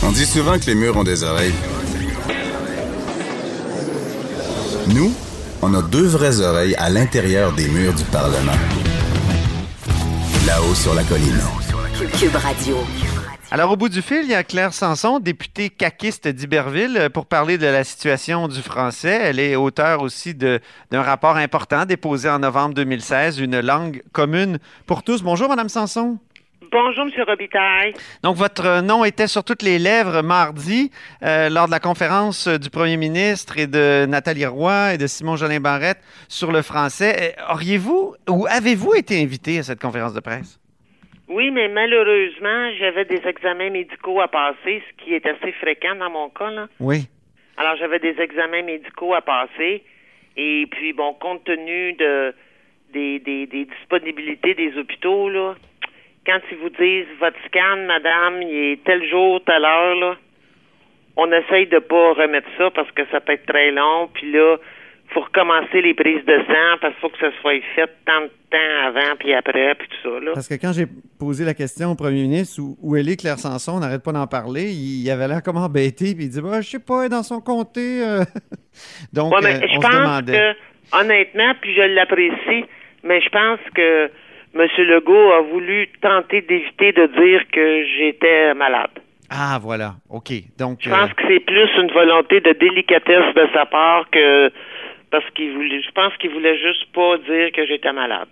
On 0.09 0.13
dit 0.13 0.25
souvent 0.25 0.57
que 0.57 0.67
les 0.67 0.77
murs 0.77 0.97
ont 0.97 1.03
des 1.03 1.25
oreilles. 1.25 1.53
Nous, 4.95 5.13
on 5.63 5.75
a 5.75 5.83
deux 5.83 6.07
vraies 6.07 6.41
oreilles 6.41 6.77
à 6.77 6.91
l'intérieur 6.91 7.53
des 7.53 7.67
murs 7.67 7.93
du 7.93 8.05
Parlement. 8.05 8.53
Là-haut 10.47 10.77
sur 10.77 10.95
la 10.95 11.03
colline. 11.03 11.41
Cube 12.21 12.37
Radio. 12.37 12.77
Alors, 13.51 13.73
au 13.73 13.77
bout 13.77 13.89
du 13.89 14.01
fil, 14.01 14.21
il 14.23 14.31
y 14.31 14.35
a 14.35 14.45
Claire 14.45 14.73
Sanson, 14.73 15.19
députée 15.19 15.71
caquiste 15.71 16.29
d'Iberville, 16.29 17.09
pour 17.13 17.27
parler 17.27 17.59
de 17.59 17.67
la 17.67 17.83
situation 17.83 18.47
du 18.47 18.63
français. 18.63 19.19
Elle 19.25 19.41
est 19.41 19.57
auteure 19.57 20.03
aussi 20.03 20.35
d'un 20.35 20.61
rapport 20.93 21.37
important 21.37 21.85
déposé 21.85 22.29
en 22.31 22.39
novembre 22.39 22.75
2016, 22.75 23.41
Une 23.41 23.59
langue 23.59 24.03
commune 24.13 24.61
pour 24.87 25.03
tous. 25.03 25.25
Bonjour, 25.25 25.49
Madame 25.49 25.69
Sanson. 25.69 26.19
Bonjour, 26.63 27.05
M. 27.05 27.25
Robitaille. 27.27 27.93
Donc, 28.23 28.37
votre 28.37 28.81
nom 28.83 29.05
était 29.05 29.27
sur 29.27 29.45
toutes 29.45 29.63
les 29.63 29.79
lèvres 29.79 30.23
mardi 30.23 30.91
euh, 31.23 31.49
lors 31.49 31.67
de 31.67 31.71
la 31.71 31.81
conférence 31.81 32.49
du 32.49 32.71
premier 32.71 32.97
ministre 32.97 33.59
et 33.59 33.67
de 33.67 34.07
Nathalie 34.07 34.47
Roy 34.47 34.95
et 34.95 34.99
de 34.99 35.07
Simon 35.07 35.37
Jolin 35.37 35.61
Barrette 35.61 35.99
sur 36.29 36.53
le 36.53 36.63
français. 36.63 37.35
Euh, 37.39 37.53
auriez-vous 37.53 38.15
ou 38.29 38.47
avez-vous 38.49 38.95
été 38.95 39.23
invité 39.23 39.59
à 39.59 39.63
cette 39.63 39.81
conférence 39.81 40.15
de 40.15 40.21
presse? 40.21 40.59
Oui, 41.29 41.51
mais 41.51 41.69
malheureusement, 41.69 42.71
j'avais 42.79 43.05
des 43.05 43.21
examens 43.27 43.71
médicaux 43.71 44.21
à 44.21 44.29
passer, 44.29 44.83
ce 44.89 45.05
qui 45.05 45.15
est 45.15 45.27
assez 45.27 45.53
fréquent 45.53 45.97
dans 45.97 46.11
mon 46.11 46.31
cas. 46.31 46.51
Là. 46.51 46.69
Oui. 46.81 47.09
Alors, 47.59 47.77
j'avais 47.77 47.99
des 47.99 48.17
examens 48.21 48.63
médicaux 48.63 49.15
à 49.15 49.21
passer. 49.21 49.83
Et 50.37 50.67
puis, 50.71 50.93
bon, 50.93 51.15
compte 51.15 51.45
tenu 51.45 51.93
de 51.95 52.35
des, 52.93 53.19
des, 53.19 53.47
des 53.47 53.65
disponibilités 53.65 54.55
des 54.55 54.77
hôpitaux, 54.79 55.29
là, 55.29 55.55
quand 56.27 56.41
ils 56.51 56.59
vous 56.59 56.71
disent 56.71 57.07
votre 57.21 57.39
scan, 57.47 57.77
madame, 57.87 58.43
il 58.43 58.73
est 58.73 58.85
tel 58.85 59.09
jour, 59.09 59.41
telle 59.45 59.65
heure, 59.65 59.95
là, 59.95 60.17
on 61.17 61.31
essaye 61.33 61.67
de 61.69 61.79
pas 61.79 62.13
remettre 62.15 62.49
ça 62.59 62.71
parce 62.71 62.91
que 62.91 63.03
ça 63.11 63.21
peut 63.21 63.33
être 63.33 63.47
très 63.47 63.71
long. 63.71 64.09
Puis 64.13 64.31
là, 64.33 64.57
faut 65.15 65.21
recommencer 65.21 65.81
les 65.81 65.95
prises 65.95 66.25
de 66.27 66.37
sang 66.47 66.79
parce 66.81 66.93
qu'il 66.95 67.01
faut 67.01 67.09
que 67.09 67.19
ça 67.19 67.31
soit 67.41 67.61
fait 67.75 67.89
tant 68.05 68.23
de 68.23 68.31
temps 68.51 68.87
avant 68.87 69.17
puis 69.19 69.33
après 69.33 69.75
puis 69.77 69.89
tout 69.89 70.11
ça. 70.11 70.21
Là. 70.21 70.33
Parce 70.35 70.49
que 70.49 70.55
quand 70.55 70.73
j'ai 70.75 70.87
posé 71.19 71.45
la 71.45 71.55
question 71.55 71.93
au 71.93 71.95
premier 71.95 72.23
ministre 72.23 72.61
où, 72.61 72.77
où 72.83 72.97
elle 72.97 73.09
est 73.09 73.17
Claire 73.17 73.39
Sanson, 73.39 73.75
on 73.77 73.81
n'arrête 73.81 74.03
pas 74.03 74.13
d'en 74.13 74.27
parler, 74.27 74.65
il, 74.73 75.09
avait 75.11 75.29
l'air 75.29 75.43
comme 75.43 75.57
embêté 75.57 76.15
puis 76.15 76.25
il 76.25 76.31
dit 76.31 76.41
bah, 76.43 76.61
je 76.61 76.69
sais 76.69 76.81
pas, 76.81 77.09
dans 77.09 77.23
son 77.23 77.41
comté. 77.41 78.03
euh. 78.05 78.25
Donc 79.13 79.33
Ouais, 79.33 79.41
mais 79.43 79.55
euh, 79.55 79.67
je 79.69 79.79
on 79.79 79.81
se 79.81 79.87
pense 79.87 79.97
demandait. 79.97 80.33
que, 80.93 81.01
honnêtement, 81.01 81.53
puis 81.63 81.75
je 81.75 81.83
l'apprécie, 81.83 82.65
mais 83.05 83.21
je 83.21 83.29
pense 83.31 83.61
que 83.75 84.11
M. 84.59 84.67
Legault 84.85 85.33
a 85.33 85.43
voulu 85.43 85.89
tenter 86.01 86.41
d'éviter 86.43 86.93
de 86.93 87.07
dire 87.07 87.43
que 87.53 87.85
j'étais 87.97 88.55
malade. 88.55 88.91
Ah 89.31 89.59
voilà, 89.61 89.97
ok. 90.09 90.33
Donc 90.59 90.79
Je 90.81 90.91
euh, 90.91 90.95
pense 90.97 91.13
que 91.15 91.23
c'est 91.29 91.41
plus 91.41 91.69
une 91.83 91.91
volonté 91.93 92.41
de 92.41 92.53
délicatesse 92.53 93.35
de 93.35 93.47
sa 93.53 93.67
part 93.67 94.09
que 94.11 94.51
parce 95.11 95.29
qu'il 95.35 95.53
voulait. 95.55 95.81
Je 95.83 95.91
pense 95.93 96.17
qu'il 96.19 96.31
voulait 96.31 96.59
juste 96.59 96.87
pas 96.95 97.17
dire 97.19 97.51
que 97.55 97.67
j'étais 97.67 97.93
malade. 97.93 98.29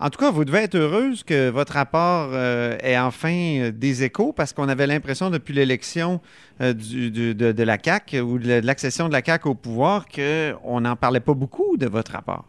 En 0.00 0.10
tout 0.10 0.18
cas, 0.18 0.30
vous 0.32 0.44
devez 0.44 0.64
être 0.64 0.74
heureuse 0.74 1.22
que 1.22 1.50
votre 1.50 1.74
rapport 1.74 2.30
euh, 2.32 2.76
ait 2.82 2.98
enfin 2.98 3.30
euh, 3.60 3.70
des 3.72 4.02
échos 4.04 4.32
parce 4.32 4.52
qu'on 4.52 4.68
avait 4.68 4.88
l'impression 4.88 5.30
depuis 5.30 5.54
l'élection 5.54 6.20
euh, 6.60 6.72
du- 6.72 7.12
du- 7.12 7.34
de, 7.34 7.52
de 7.52 7.62
la 7.62 7.78
CAQ 7.82 8.20
ou 8.20 8.38
de 8.38 8.60
de 8.60 8.66
l'accession 8.66 9.08
de 9.08 9.12
la 9.12 9.22
CAQ 9.24 9.48
au 9.50 9.54
pouvoir 9.54 10.06
qu'on 10.08 10.80
n'en 10.80 10.96
parlait 10.96 11.20
pas 11.20 11.34
beaucoup 11.34 11.76
de 11.76 11.86
votre 11.86 12.10
rapport. 12.12 12.44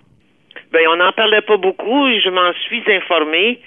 Ben, 0.72 0.88
on 0.90 0.98
n'en 0.98 1.12
parlait 1.14 1.42
pas 1.42 1.58
beaucoup. 1.58 2.08
Je 2.20 2.30
m'en 2.30 2.54
suis 2.54 2.84
informée. 2.88 3.60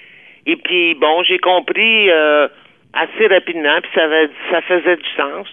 Et 0.45 0.55
puis, 0.55 0.95
bon, 0.95 1.23
j'ai 1.23 1.39
compris 1.39 2.09
euh, 2.09 2.47
assez 2.93 3.27
rapidement, 3.27 3.79
puis 3.81 3.91
ça, 3.93 4.03
avait- 4.05 4.29
ça 4.51 4.61
faisait 4.61 4.95
du 4.97 5.09
sens, 5.15 5.47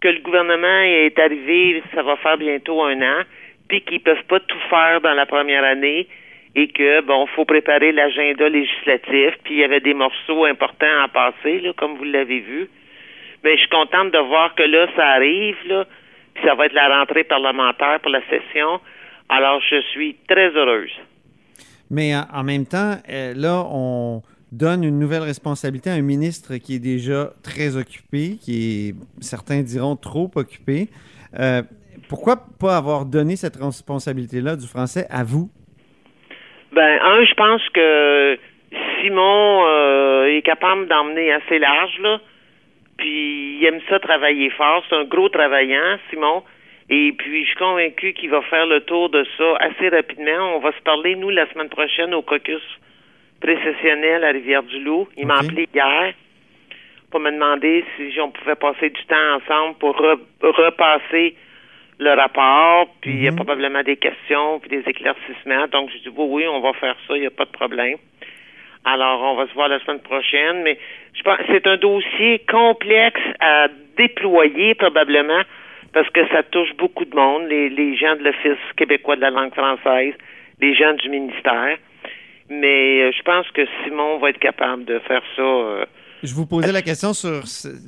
que 0.00 0.08
le 0.08 0.20
gouvernement 0.20 0.80
est 0.82 1.18
arrivé, 1.18 1.82
ça 1.94 2.02
va 2.02 2.16
faire 2.16 2.38
bientôt 2.38 2.82
un 2.82 3.00
an, 3.02 3.22
puis 3.68 3.80
qu'ils 3.82 4.00
peuvent 4.00 4.24
pas 4.28 4.40
tout 4.40 4.58
faire 4.70 5.00
dans 5.00 5.12
la 5.14 5.26
première 5.26 5.64
année 5.64 6.06
et 6.54 6.68
que, 6.68 7.00
bon, 7.02 7.26
faut 7.26 7.44
préparer 7.44 7.92
l'agenda 7.92 8.48
législatif, 8.48 9.34
puis 9.44 9.54
il 9.54 9.58
y 9.58 9.64
avait 9.64 9.80
des 9.80 9.92
morceaux 9.94 10.44
importants 10.44 11.02
à 11.02 11.08
passer, 11.08 11.60
là, 11.60 11.72
comme 11.76 11.96
vous 11.96 12.04
l'avez 12.04 12.38
vu. 12.40 12.68
Mais 13.44 13.54
je 13.54 13.60
suis 13.60 13.68
contente 13.68 14.12
de 14.12 14.18
voir 14.18 14.54
que 14.54 14.62
là, 14.62 14.86
ça 14.96 15.06
arrive, 15.08 15.56
là, 15.66 15.84
puis 16.34 16.44
ça 16.46 16.54
va 16.54 16.66
être 16.66 16.72
la 16.72 16.88
rentrée 17.00 17.24
parlementaire 17.24 18.00
pour 18.00 18.10
la 18.12 18.22
session. 18.30 18.80
Alors, 19.28 19.60
je 19.68 19.80
suis 19.92 20.16
très 20.28 20.50
heureuse. 20.50 20.92
Mais 21.90 22.14
en, 22.14 22.24
en 22.32 22.44
même 22.44 22.66
temps, 22.66 22.96
euh, 23.10 23.34
là, 23.34 23.64
on 23.70 24.22
donne 24.52 24.84
une 24.84 24.98
nouvelle 24.98 25.22
responsabilité 25.22 25.90
à 25.90 25.94
un 25.94 26.02
ministre 26.02 26.56
qui 26.56 26.76
est 26.76 26.78
déjà 26.78 27.30
très 27.42 27.76
occupé, 27.76 28.38
qui 28.40 28.88
est, 28.88 28.94
certains 29.20 29.62
diront, 29.62 29.96
trop 29.96 30.30
occupé. 30.34 30.88
Euh, 31.38 31.62
pourquoi 32.08 32.36
pas 32.58 32.76
avoir 32.76 33.04
donné 33.04 33.36
cette 33.36 33.56
responsabilité-là 33.56 34.56
du 34.56 34.66
français 34.66 35.06
à 35.10 35.24
vous? 35.24 35.50
Ben, 36.72 36.98
un, 37.02 37.24
je 37.24 37.34
pense 37.34 37.62
que 37.70 38.38
Simon 39.00 39.66
euh, 39.66 40.36
est 40.36 40.42
capable 40.42 40.88
d'emmener 40.88 41.32
assez 41.32 41.58
large, 41.58 41.98
là. 42.00 42.20
Puis 42.96 43.58
il 43.58 43.64
aime 43.64 43.80
ça 43.88 43.98
travailler 44.00 44.50
fort. 44.50 44.82
C'est 44.88 44.96
un 44.96 45.04
gros 45.04 45.28
travaillant, 45.28 45.98
Simon. 46.10 46.42
Et 46.90 47.12
puis 47.12 47.42
je 47.44 47.48
suis 47.48 47.56
convaincu 47.58 48.12
qu'il 48.14 48.30
va 48.30 48.40
faire 48.42 48.66
le 48.66 48.80
tour 48.80 49.10
de 49.10 49.24
ça 49.36 49.56
assez 49.60 49.88
rapidement. 49.90 50.56
On 50.56 50.60
va 50.60 50.72
se 50.72 50.80
parler, 50.82 51.16
nous, 51.16 51.30
la 51.30 51.46
semaine 51.52 51.68
prochaine 51.68 52.14
au 52.14 52.22
caucus 52.22 52.62
précessionnel 53.40 54.24
à 54.24 54.30
Rivière-du-Loup. 54.30 55.08
Il 55.16 55.26
m'a 55.26 55.38
appelé 55.38 55.68
hier 55.74 56.14
pour 57.10 57.20
me 57.20 57.30
demander 57.30 57.84
si 57.96 58.18
on 58.20 58.30
pouvait 58.30 58.54
passer 58.56 58.90
du 58.90 59.02
temps 59.04 59.34
ensemble 59.36 59.76
pour 59.78 59.96
re- 60.00 60.18
repasser 60.42 61.36
le 62.00 62.10
rapport, 62.14 62.88
puis 63.00 63.10
il 63.10 63.22
y 63.24 63.28
a 63.28 63.30
Mhm. 63.32 63.36
probablement 63.36 63.82
des 63.82 63.96
questions, 63.96 64.60
puis 64.60 64.70
des 64.70 64.88
éclaircissements. 64.88 65.66
Donc, 65.72 65.90
je 65.90 65.98
dis, 65.98 66.08
oui, 66.16 66.26
oui, 66.28 66.46
on 66.46 66.60
va 66.60 66.72
faire 66.74 66.96
ça, 67.06 67.16
il 67.16 67.20
n'y 67.22 67.26
a 67.26 67.30
pas 67.30 67.44
de 67.44 67.50
problème. 67.50 67.96
Alors, 68.84 69.20
on 69.22 69.34
va 69.34 69.46
se 69.48 69.54
voir 69.54 69.68
la 69.68 69.80
semaine 69.80 70.00
prochaine, 70.00 70.62
mais 70.62 70.78
je 71.14 71.22
pense 71.22 71.38
c'est 71.48 71.66
un 71.66 71.76
dossier 71.76 72.40
complexe 72.48 73.20
à 73.40 73.66
déployer 73.96 74.74
probablement 74.76 75.42
parce 75.92 76.08
que 76.10 76.26
ça 76.28 76.42
touche 76.42 76.74
beaucoup 76.76 77.04
de 77.04 77.14
monde, 77.14 77.48
les, 77.48 77.68
les 77.68 77.96
gens 77.96 78.16
de 78.16 78.24
l'Office 78.24 78.58
québécois 78.76 79.16
de 79.16 79.22
la 79.22 79.30
langue 79.30 79.54
française, 79.54 80.14
les 80.60 80.74
gens 80.74 80.92
du 80.94 81.08
ministère. 81.08 81.76
Mais 82.50 83.02
euh, 83.02 83.12
je 83.12 83.22
pense 83.22 83.50
que 83.50 83.62
Simon 83.84 84.18
va 84.18 84.30
être 84.30 84.38
capable 84.38 84.84
de 84.84 84.98
faire 85.00 85.22
ça. 85.36 85.42
euh, 85.42 85.84
Je 86.22 86.34
vous 86.34 86.46
posais 86.46 86.72
la 86.72 86.82
question 86.82 87.14
sur 87.14 87.44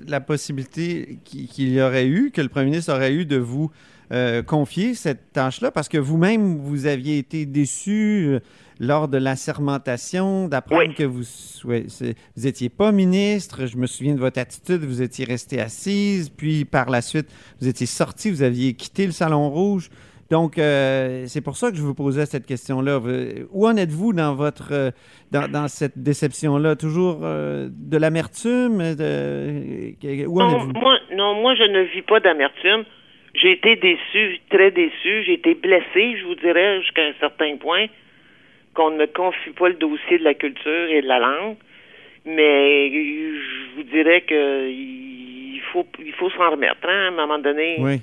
la 0.06 0.20
possibilité 0.20 1.18
qui- 1.24 1.46
qu'il 1.48 1.70
y 1.72 1.80
aurait 1.82 2.06
eu, 2.06 2.30
que 2.30 2.40
le 2.40 2.48
premier 2.48 2.66
ministre 2.66 2.92
aurait 2.94 3.12
eu 3.12 3.24
de 3.24 3.36
vous 3.36 3.70
euh, 4.12 4.42
confier 4.42 4.94
cette 4.94 5.32
tâche-là, 5.32 5.70
parce 5.70 5.88
que 5.88 5.96
vous-même, 5.96 6.58
vous 6.58 6.86
aviez 6.86 7.18
été 7.18 7.46
déçu 7.46 8.24
euh, 8.26 8.40
lors 8.80 9.06
de 9.06 9.18
la 9.18 9.36
sermentation 9.36 10.48
d'apprendre 10.48 10.88
Oui. 10.88 10.94
que 10.96 11.04
vous 11.04 11.22
c'est- 11.22 12.16
vous 12.36 12.46
étiez 12.46 12.68
pas 12.70 12.90
ministre. 12.90 13.66
Je 13.66 13.76
me 13.76 13.86
souviens 13.86 14.14
de 14.16 14.18
votre 14.20 14.40
attitude, 14.40 14.82
vous 14.84 15.00
étiez 15.00 15.24
restée 15.24 15.60
assise, 15.60 16.28
puis 16.28 16.64
par 16.64 16.90
la 16.90 17.02
suite, 17.02 17.28
vous 17.60 17.68
étiez 17.68 17.86
sorti, 17.86 18.30
vous 18.32 18.42
aviez 18.42 18.74
quitté 18.74 19.06
le 19.06 19.12
Salon 19.12 19.48
Rouge. 19.48 19.90
Donc, 20.30 20.58
euh, 20.58 21.24
c'est 21.26 21.42
pour 21.42 21.56
ça 21.56 21.70
que 21.70 21.76
je 21.76 21.82
vous 21.82 21.94
posais 21.94 22.24
cette 22.24 22.46
question-là. 22.46 23.00
Où 23.50 23.66
en 23.66 23.76
êtes-vous 23.76 24.12
dans 24.12 24.34
votre 24.36 24.72
euh, 24.72 24.90
dans, 25.32 25.50
dans 25.50 25.66
cette 25.66 25.98
déception-là? 25.98 26.76
Toujours 26.76 27.20
euh, 27.24 27.68
de 27.70 27.96
l'amertume? 27.98 28.80
En 28.80 28.94
Non, 30.38 30.66
moi, 30.72 30.98
non, 31.12 31.34
moi, 31.42 31.56
je 31.56 31.64
ne 31.64 31.82
vis 31.82 32.02
pas 32.02 32.20
d'amertume. 32.20 32.84
J'ai 33.34 33.52
été 33.52 33.74
déçu, 33.74 34.40
très 34.50 34.70
déçu. 34.70 35.24
J'ai 35.24 35.34
été 35.34 35.54
blessé, 35.54 36.16
je 36.18 36.24
vous 36.24 36.36
dirais, 36.36 36.80
jusqu'à 36.80 37.02
un 37.02 37.14
certain 37.18 37.56
point, 37.56 37.86
qu'on 38.74 38.90
ne 38.92 39.06
confie 39.06 39.50
pas 39.58 39.68
le 39.68 39.74
dossier 39.74 40.18
de 40.18 40.24
la 40.24 40.34
culture 40.34 40.90
et 40.90 41.02
de 41.02 41.08
la 41.08 41.18
langue. 41.18 41.56
Mais 42.24 42.88
je 42.90 43.76
vous 43.76 43.82
dirais 43.82 44.20
que 44.20 44.68
il 44.70 45.60
faut, 45.72 45.86
il 45.98 46.12
faut 46.12 46.30
s'en 46.30 46.50
remettre. 46.50 46.86
Hein, 46.88 47.06
à 47.06 47.08
un 47.08 47.10
moment 47.10 47.38
donné, 47.38 47.78
Oui. 47.80 48.00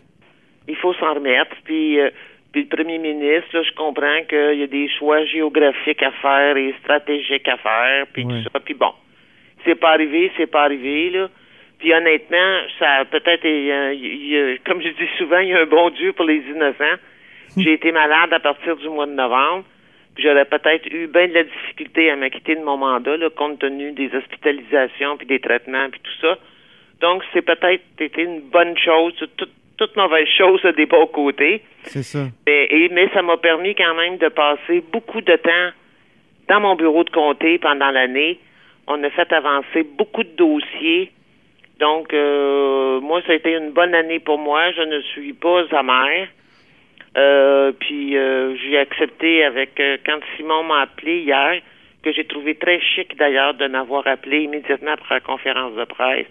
Il 0.67 0.75
faut 0.75 0.93
s'en 0.95 1.13
remettre. 1.13 1.55
Puis, 1.65 1.99
euh, 1.99 2.09
puis 2.51 2.63
le 2.69 2.75
premier 2.75 2.97
ministre, 2.97 3.49
là, 3.53 3.63
je 3.63 3.71
comprends 3.73 4.23
qu'il 4.27 4.59
y 4.59 4.63
a 4.63 4.67
des 4.67 4.89
choix 4.97 5.23
géographiques 5.25 6.03
à 6.03 6.11
faire 6.11 6.57
et 6.57 6.73
stratégiques 6.83 7.47
à 7.47 7.57
faire, 7.57 8.05
puis 8.13 8.23
Ouais. 8.25 8.33
tout 8.43 8.49
ça. 8.51 8.59
Puis 8.59 8.73
bon, 8.73 8.91
c'est 9.65 9.75
pas 9.79 9.91
arrivé, 9.91 10.31
c'est 10.37 10.47
pas 10.51 10.63
arrivé, 10.63 11.09
là. 11.09 11.29
Puis 11.79 11.93
honnêtement, 11.93 12.57
ça 12.79 12.89
a 13.01 13.05
peut-être, 13.05 13.45
euh, 13.45 13.93
il 13.93 14.27
y 14.27 14.37
a- 14.37 14.57
comme 14.65 14.81
je 14.81 14.89
dis 14.89 15.09
souvent, 15.17 15.39
il 15.39 15.49
y 15.49 15.53
a 15.53 15.59
un 15.61 15.65
bon 15.65 15.89
Dieu 15.91 16.11
pour 16.13 16.25
les 16.25 16.37
innocents. 16.37 16.97
J'ai 17.55 17.73
été 17.73 17.91
malade 17.91 18.33
à 18.33 18.39
partir 18.39 18.75
du 18.77 18.89
mois 18.89 19.05
de 19.05 19.11
novembre. 19.13 19.63
Puis 20.15 20.23
J'aurais 20.23 20.45
peut-être 20.45 20.87
eu 20.91 21.05
bien 21.07 21.27
de 21.27 21.33
la 21.35 21.43
difficulté 21.43 22.09
à 22.09 22.15
m'acquitter 22.15 22.55
de 22.55 22.63
mon 22.63 22.77
mandat, 22.77 23.17
là, 23.17 23.29
compte 23.29 23.59
tenu 23.59 23.91
des 23.91 24.09
hospitalisations, 24.15 25.17
puis 25.17 25.27
des 25.27 25.39
traitements, 25.39 25.87
puis 25.91 25.99
tout 26.03 26.11
ça. 26.21 26.37
Donc, 27.01 27.23
c'est 27.33 27.43
peut-être 27.43 27.83
été 27.99 28.23
une 28.23 28.41
bonne 28.41 28.75
chose. 28.79 29.13
Toute, 29.37 29.49
toute 29.77 29.95
mauvaise 29.95 30.27
chose 30.37 30.63
a 30.65 30.71
des 30.71 30.85
bons 30.85 31.07
côtés. 31.07 31.61
C'est 31.83 32.03
ça. 32.03 32.25
Et- 32.47 32.89
mais 32.91 33.09
ça 33.13 33.21
m'a 33.21 33.37
permis 33.37 33.75
quand 33.75 33.93
même 33.95 34.17
de 34.17 34.27
passer 34.29 34.83
beaucoup 34.91 35.21
de 35.21 35.35
temps 35.35 35.69
dans 36.47 36.59
mon 36.59 36.75
bureau 36.75 37.03
de 37.03 37.09
comté 37.09 37.57
pendant 37.59 37.91
l'année. 37.91 38.39
On 38.87 39.03
a 39.03 39.09
fait 39.09 39.31
avancer 39.33 39.83
beaucoup 39.83 40.23
de 40.23 40.35
dossiers. 40.35 41.11
Donc, 41.79 42.13
euh, 42.13 42.99
moi, 43.01 43.21
ça 43.27 43.33
a 43.33 43.35
été 43.35 43.53
une 43.53 43.71
bonne 43.71 43.93
année 43.93 44.19
pour 44.19 44.39
moi. 44.39 44.71
Je 44.71 44.81
ne 44.81 45.01
suis 45.01 45.33
pas 45.33 45.63
amère. 45.71 46.27
Euh, 47.17 47.71
puis, 47.79 48.17
euh, 48.17 48.55
j'ai 48.57 48.77
accepté 48.77 49.43
avec, 49.43 49.79
euh, 49.79 49.97
quand 50.05 50.19
Simon 50.35 50.63
m'a 50.63 50.81
appelé 50.81 51.19
hier, 51.19 51.61
que 52.03 52.11
j'ai 52.13 52.25
trouvé 52.25 52.55
très 52.55 52.79
chic 52.79 53.17
d'ailleurs 53.17 53.53
de 53.55 53.67
m'avoir 53.67 54.07
appelé 54.07 54.41
immédiatement 54.43 54.91
après 54.91 55.15
la 55.15 55.21
conférence 55.21 55.73
de 55.75 55.83
presse 55.83 56.27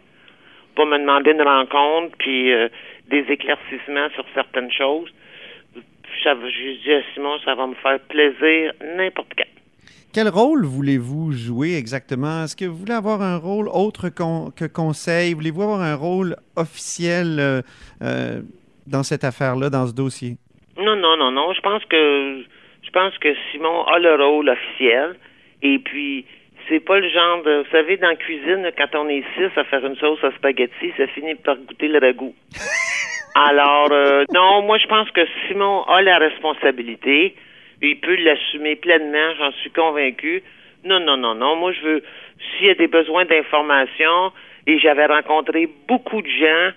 pour 0.77 0.87
me 0.87 0.99
demander 0.99 1.33
une 1.33 1.43
rencontre, 1.43 2.15
puis 2.19 2.53
euh, 2.53 2.69
des 3.09 3.25
éclaircissements 3.29 4.11
sur 4.15 4.25
certaines 4.35 4.71
choses. 4.71 5.11
J'ai 6.23 6.77
dit 6.85 6.93
à 6.93 7.03
Simon, 7.15 7.39
ça 7.45 7.55
va 7.55 7.67
me 7.67 7.75
faire 7.75 7.99
plaisir 8.01 8.73
n'importe 8.97 9.33
quand. 9.37 9.45
Quel 10.13 10.29
rôle 10.29 10.65
voulez-vous 10.65 11.33
jouer 11.33 11.77
exactement? 11.77 12.45
Est-ce 12.45 12.57
que 12.57 12.65
vous 12.65 12.77
voulez 12.77 12.95
avoir 12.95 13.23
un 13.23 13.37
rôle 13.37 13.69
autre 13.69 14.09
que 14.09 14.67
conseil? 14.67 15.35
Voulez-vous 15.35 15.63
avoir 15.63 15.83
un 15.83 15.95
rôle 15.95 16.37
officiel 16.57 17.39
euh, 17.39 17.61
euh, 18.03 18.41
dans 18.87 19.03
cette 19.03 19.25
affaire-là, 19.25 19.69
dans 19.69 19.87
ce 19.87 19.95
dossier? 19.95 20.37
Non, 20.79 20.97
non, 20.97 21.17
non, 21.17 21.31
non. 21.31 21.53
Je 21.53 21.61
pense 21.61 21.85
que 21.85 22.43
je 22.83 22.91
pense 22.91 23.17
que 23.19 23.29
Simon 23.51 23.85
a 23.85 23.99
le 23.99 24.15
rôle 24.15 24.49
officiel. 24.49 25.17
Et 25.63 25.79
puis, 25.79 26.25
c'est 26.69 26.81
pas 26.81 26.99
le 26.99 27.09
genre 27.09 27.43
de. 27.43 27.63
Vous 27.63 27.71
savez, 27.71 27.97
dans 27.97 28.09
la 28.09 28.17
cuisine, 28.17 28.71
quand 28.77 28.95
on 28.95 29.09
est 29.09 29.25
six 29.37 29.57
à 29.57 29.65
faire 29.65 29.85
une 29.85 29.97
sauce 29.97 30.23
à 30.25 30.31
spaghetti, 30.33 30.93
ça 30.97 31.07
finit 31.09 31.35
par 31.35 31.57
goûter 31.57 31.89
le 31.89 31.99
ragoût. 31.99 32.35
Alors, 33.35 33.89
euh, 33.93 34.25
non, 34.33 34.63
moi, 34.63 34.79
je 34.79 34.87
pense 34.87 35.11
que 35.11 35.21
Simon 35.47 35.83
a 35.85 36.01
la 36.03 36.19
responsabilité. 36.19 37.35
Il 37.83 38.01
peut 38.01 38.17
l'assumer 38.17 38.77
pleinement, 38.77 39.35
j'en 39.39 39.53
suis 39.53 39.71
convaincu. 39.71 40.43
Non, 40.85 41.01
non, 41.01 41.17
non, 41.17 41.35
non. 41.35 41.57
Moi, 41.57 41.73
je 41.73 41.81
veux. 41.83 42.03
S'il 42.59 42.67
y 42.67 42.71
a 42.71 42.75
des 42.75 42.87
besoins 42.87 43.25
d'information, 43.25 44.33
et 44.67 44.79
j'avais 44.79 45.07
rencontré 45.07 45.69
beaucoup 45.87 46.23
de 46.23 46.29
gens 46.29 46.71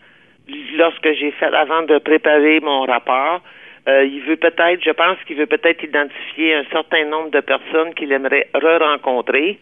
lorsque 0.78 1.12
j'ai 1.14 1.32
fait, 1.32 1.54
avant 1.54 1.84
de 1.84 1.98
préparer 2.00 2.60
mon 2.60 2.82
rapport, 2.82 3.42
Euh, 3.88 4.04
il 4.04 4.22
veut 4.22 4.36
peut-être, 4.36 4.84
je 4.84 4.92
pense 4.92 5.18
qu'il 5.26 5.38
veut 5.38 5.48
peut-être 5.48 5.84
identifier 5.84 6.54
un 6.54 6.66
certain 6.66 7.06
nombre 7.06 7.32
de 7.32 7.40
personnes 7.40 7.94
qu'il 7.96 8.12
aimerait 8.12 8.48
re-rencontrer. 8.54 9.58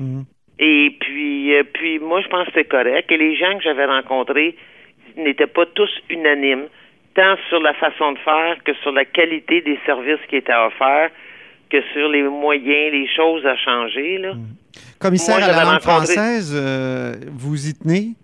Mhm. 0.00 0.24
Et 0.58 0.96
puis, 1.00 1.54
euh, 1.54 1.62
puis 1.72 1.98
moi, 1.98 2.20
je 2.20 2.28
pense 2.28 2.46
que 2.46 2.52
c'est 2.54 2.68
correct. 2.68 3.10
Et 3.10 3.16
les 3.16 3.36
gens 3.36 3.56
que 3.56 3.62
j'avais 3.62 3.86
rencontrés 3.86 4.56
n'étaient 5.16 5.46
pas 5.46 5.64
tous 5.74 5.90
unanimes, 6.10 6.66
tant 7.14 7.36
sur 7.48 7.60
la 7.60 7.72
façon 7.74 8.12
de 8.12 8.18
faire 8.18 8.56
que 8.64 8.74
sur 8.82 8.92
la 8.92 9.04
qualité 9.04 9.62
des 9.62 9.78
services 9.86 10.20
qui 10.28 10.36
étaient 10.36 10.52
offerts, 10.54 11.10
que 11.70 11.78
sur 11.92 12.08
les 12.08 12.22
moyens, 12.22 12.92
les 12.92 13.08
choses 13.14 13.44
à 13.46 13.56
changer. 13.56 14.18
Là. 14.18 14.32
Commissaire 14.98 15.38
Moi, 15.38 15.46
à 15.46 15.52
la 15.52 15.64
langue 15.64 15.80
rencontré- 15.82 15.82
française, 16.14 16.52
euh, 16.54 17.12
vous 17.32 17.68
y 17.68 17.74
tenez? 17.74 18.14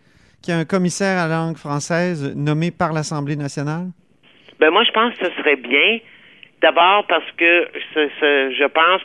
Qu'il 0.43 0.53
y 0.55 0.57
a 0.57 0.61
un 0.61 0.65
commissaire 0.65 1.19
à 1.19 1.27
la 1.29 1.37
langue 1.37 1.57
française 1.57 2.35
nommé 2.37 2.71
par 2.71 2.93
l'Assemblée 2.93 3.37
nationale? 3.37 3.87
Ben 4.61 4.71
moi, 4.71 4.85
je 4.85 4.93
pense 4.93 5.15
que 5.17 5.25
ce 5.27 5.33
serait 5.39 5.57
bien. 5.57 5.99
D'abord 6.63 7.07
parce 7.09 7.31
que 7.37 7.67
ce- 7.95 8.09
ce- 8.21 8.55
je 8.59 8.67
pense 8.69 9.01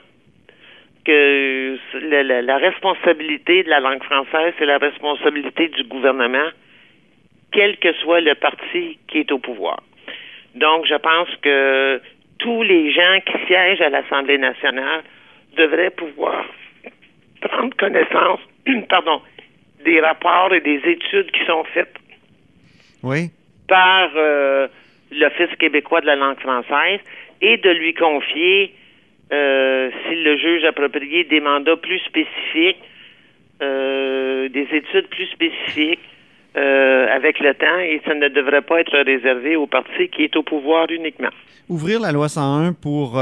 que 1.06 1.78
la, 2.10 2.24
la- 2.24 2.42
la 2.42 2.58
responsabilité 2.58 3.64
de 3.64 3.70
la 3.70 3.80
langue 3.80 4.04
française, 4.04 4.54
c'est 4.58 4.66
la 4.66 4.78
responsabilité 4.78 5.68
du 5.70 5.84
gouvernement, 5.84 6.50
quel 7.52 7.78
que 7.78 7.94
soit 7.94 8.22
le 8.22 8.36
parti 8.36 8.98
qui 9.08 9.20
est 9.20 9.32
au 9.32 9.40
pouvoir. 9.40 9.82
Donc, 10.56 10.86
je 10.86 10.96
pense 10.96 11.30
que 11.42 12.02
tous 12.40 12.64
les 12.64 12.92
gens 12.92 13.20
qui 13.26 13.46
siègent 13.48 13.82
à 13.82 13.90
l'Assemblée 13.90 14.38
nationale 14.38 15.02
devraient 15.58 15.92
pouvoir 15.92 16.46
prendre 17.42 17.76
connaissance, 17.78 18.40
pardon, 18.90 19.22
des 19.84 20.00
rapports 20.00 20.54
et 20.54 20.62
des 20.62 20.82
études 20.86 21.32
qui 21.32 21.44
sont 21.46 21.64
faites 21.74 21.96
Oui. 23.04 23.30
par 23.68 24.10
euh, 24.16 24.68
l'Office 25.12 25.56
québécois 25.60 26.02
de 26.02 26.06
la 26.06 26.16
langue 26.16 26.40
française 26.40 27.00
et 27.42 27.58
de 27.58 27.70
lui 27.72 27.94
confier, 27.94 28.74
euh, 29.32 29.90
s'il 30.04 30.24
le 30.24 30.38
juge 30.38 30.66
approprié, 30.66 31.24
des 31.24 31.40
mandats 31.40 31.78
plus 31.78 32.00
spécifiques, 32.00 32.82
euh, 33.62 34.50
des 34.50 34.68
études 34.72 35.08
plus 35.08 35.28
spécifiques 35.28 36.00
euh, 36.58 37.08
avec 37.16 37.40
le 37.40 37.54
temps 37.54 37.80
et 37.80 38.02
ça 38.06 38.14
ne 38.14 38.28
devrait 38.28 38.62
pas 38.62 38.82
être 38.82 38.98
réservé 38.98 39.56
au 39.56 39.68
parti 39.68 40.10
qui 40.10 40.24
est 40.24 40.36
au 40.36 40.44
pouvoir 40.44 40.88
uniquement. 40.90 41.30
Ouvrir 41.70 42.02
la 42.02 42.12
loi 42.12 42.28
101 42.28 42.74
pour 42.74 43.22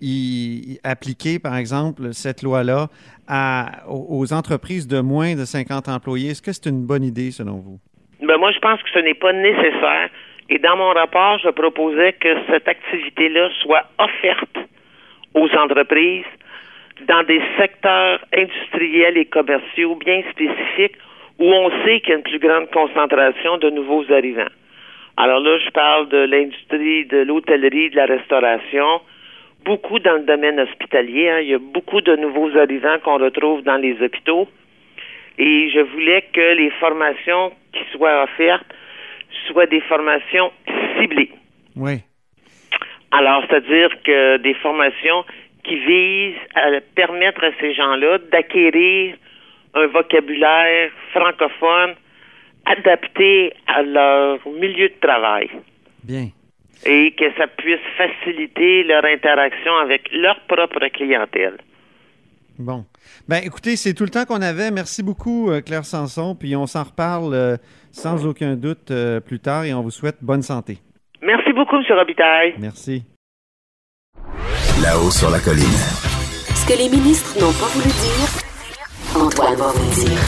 y, 0.00 0.78
appliquer, 0.82 1.38
par 1.38 1.56
exemple, 1.56 2.12
cette 2.12 2.42
loi-là 2.42 2.88
aux 3.88 4.32
entreprises 4.32 4.88
de 4.88 5.00
moins 5.00 5.36
de 5.36 5.44
50 5.44 5.88
employés, 5.88 6.30
est-ce 6.30 6.42
que 6.42 6.50
c'est 6.50 6.68
une 6.68 6.84
bonne 6.84 7.04
idée 7.04 7.30
selon 7.30 7.58
vous? 7.58 7.78
Ben 8.26 8.36
moi, 8.38 8.50
je 8.50 8.58
pense 8.58 8.82
que 8.82 8.88
ce 8.92 8.98
n'est 8.98 9.14
pas 9.14 9.32
nécessaire. 9.32 10.10
Et 10.50 10.58
dans 10.58 10.76
mon 10.76 10.88
rapport, 10.88 11.38
je 11.38 11.50
proposais 11.50 12.14
que 12.14 12.28
cette 12.50 12.66
activité-là 12.66 13.50
soit 13.62 13.84
offerte 13.98 14.58
aux 15.38 15.50
entreprises 15.56 16.24
dans 17.06 17.22
des 17.22 17.40
secteurs 17.56 18.18
industriels 18.36 19.16
et 19.16 19.26
commerciaux 19.26 19.94
bien 19.96 20.22
spécifiques 20.30 20.96
où 21.38 21.44
on 21.44 21.70
sait 21.84 22.00
qu'il 22.00 22.10
y 22.10 22.12
a 22.12 22.16
une 22.16 22.22
plus 22.22 22.40
grande 22.40 22.68
concentration 22.70 23.58
de 23.58 23.70
nouveaux 23.70 24.04
arrivants. 24.12 24.52
Alors 25.16 25.40
là, 25.40 25.58
je 25.58 25.70
parle 25.70 26.08
de 26.08 26.18
l'industrie 26.18 27.06
de 27.06 27.18
l'hôtellerie, 27.18 27.90
de 27.90 27.96
la 27.96 28.06
restauration, 28.06 29.00
beaucoup 29.64 29.98
dans 30.00 30.14
le 30.14 30.24
domaine 30.24 30.58
hospitalier. 30.60 31.28
hein. 31.28 31.40
Il 31.40 31.48
y 31.48 31.54
a 31.54 31.58
beaucoup 31.58 32.00
de 32.00 32.16
nouveaux 32.16 32.56
arrivants 32.56 32.98
qu'on 33.04 33.18
retrouve 33.18 33.62
dans 33.62 33.76
les 33.76 34.00
hôpitaux. 34.02 34.48
Et 35.38 35.70
je 35.70 35.80
voulais 35.80 36.24
que 36.32 36.56
les 36.56 36.70
formations 36.80 37.52
qui 37.72 37.84
soient 37.92 38.24
offertes 38.24 38.66
soient 39.46 39.66
des 39.66 39.80
formations 39.82 40.50
ciblées. 40.98 41.30
Oui. 41.76 42.02
Alors, 43.10 43.42
c'est-à-dire 43.48 43.90
que 44.04 44.36
des 44.38 44.54
formations 44.54 45.24
qui 45.64 45.76
visent 45.76 46.40
à 46.54 46.80
permettre 46.94 47.44
à 47.44 47.50
ces 47.60 47.74
gens-là 47.74 48.18
d'acquérir 48.30 49.16
un 49.74 49.86
vocabulaire 49.86 50.90
francophone 51.12 51.94
adapté 52.66 53.52
à 53.66 53.82
leur 53.82 54.46
milieu 54.48 54.88
de 54.88 54.94
travail 55.00 55.48
Bien. 56.04 56.28
et 56.84 57.12
que 57.12 57.32
ça 57.36 57.46
puisse 57.46 57.80
faciliter 57.96 58.84
leur 58.84 59.04
interaction 59.04 59.76
avec 59.76 60.10
leur 60.12 60.38
propre 60.40 60.86
clientèle. 60.88 61.58
Bon. 62.58 62.84
Ben, 63.28 63.40
écoutez, 63.44 63.76
c'est 63.76 63.94
tout 63.94 64.04
le 64.04 64.10
temps 64.10 64.24
qu'on 64.24 64.42
avait. 64.42 64.70
Merci 64.70 65.02
beaucoup, 65.02 65.50
euh, 65.50 65.60
Claire 65.60 65.84
Sanson. 65.84 66.34
Puis 66.34 66.56
on 66.56 66.66
s'en 66.66 66.82
reparle 66.82 67.32
euh, 67.32 67.56
sans 67.92 68.26
aucun 68.26 68.56
doute 68.56 68.90
euh, 68.90 69.20
plus 69.20 69.38
tard 69.38 69.64
et 69.64 69.72
on 69.72 69.80
vous 69.80 69.92
souhaite 69.92 70.16
bonne 70.20 70.42
santé. 70.42 70.78
Merci 71.58 71.70
beaucoup, 71.72 71.76
M. 71.92 71.98
Robitaille. 71.98 72.54
Merci. 72.60 73.02
Là-haut 74.80 75.10
sur 75.10 75.28
la 75.30 75.40
colline. 75.40 75.64
Ce 76.54 76.64
que 76.68 76.78
les 76.78 76.88
ministres 76.88 77.34
n'ont 77.40 77.52
pas 77.52 77.66
voulu 77.74 77.88
dire, 77.88 79.20
Antoine 79.20 79.56
va 79.56 79.72
vous 79.72 79.82
le 79.82 80.06
dire. 80.06 80.20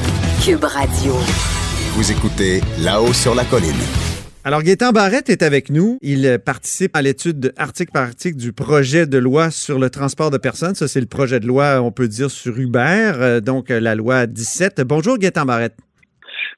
Cube 0.45 0.65
Radio. 0.65 1.13
Vous 1.95 2.11
écoutez 2.11 2.61
Là-haut 2.83 3.13
sur 3.13 3.37
la 3.37 3.45
colline. 3.45 3.79
Alors, 4.43 4.63
Gaétan 4.63 4.91
Barrette 4.91 5.31
est 5.31 5.43
avec 5.45 5.71
nous. 5.71 5.99
Il 6.03 6.39
participe 6.45 6.97
à 6.97 7.03
l'étude 7.03 7.39
de- 7.39 7.53
article 7.57 7.93
par 7.93 8.05
article 8.05 8.37
du 8.37 8.53
projet 8.53 9.07
de 9.07 9.19
loi 9.19 9.51
sur 9.53 9.79
le 9.79 9.89
transport 9.91 10.33
de 10.33 10.39
personnes. 10.39 10.75
Ça, 10.75 10.89
c'est 10.89 11.01
le 11.01 11.07
projet 11.07 11.39
de 11.39 11.47
loi, 11.47 11.81
on 11.81 11.93
peut 11.93 12.09
dire, 12.09 12.31
sur 12.31 12.59
Uber, 12.59 13.13
euh, 13.21 13.41
donc 13.41 13.71
euh, 13.71 13.79
la 13.79 13.95
loi 13.95 14.27
17. 14.27 14.81
Bonjour, 14.81 15.17
Gaétan 15.19 15.45
Barrette. 15.45 15.77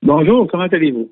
Bonjour, 0.01 0.49
comment 0.51 0.65
allez-vous? 0.65 1.11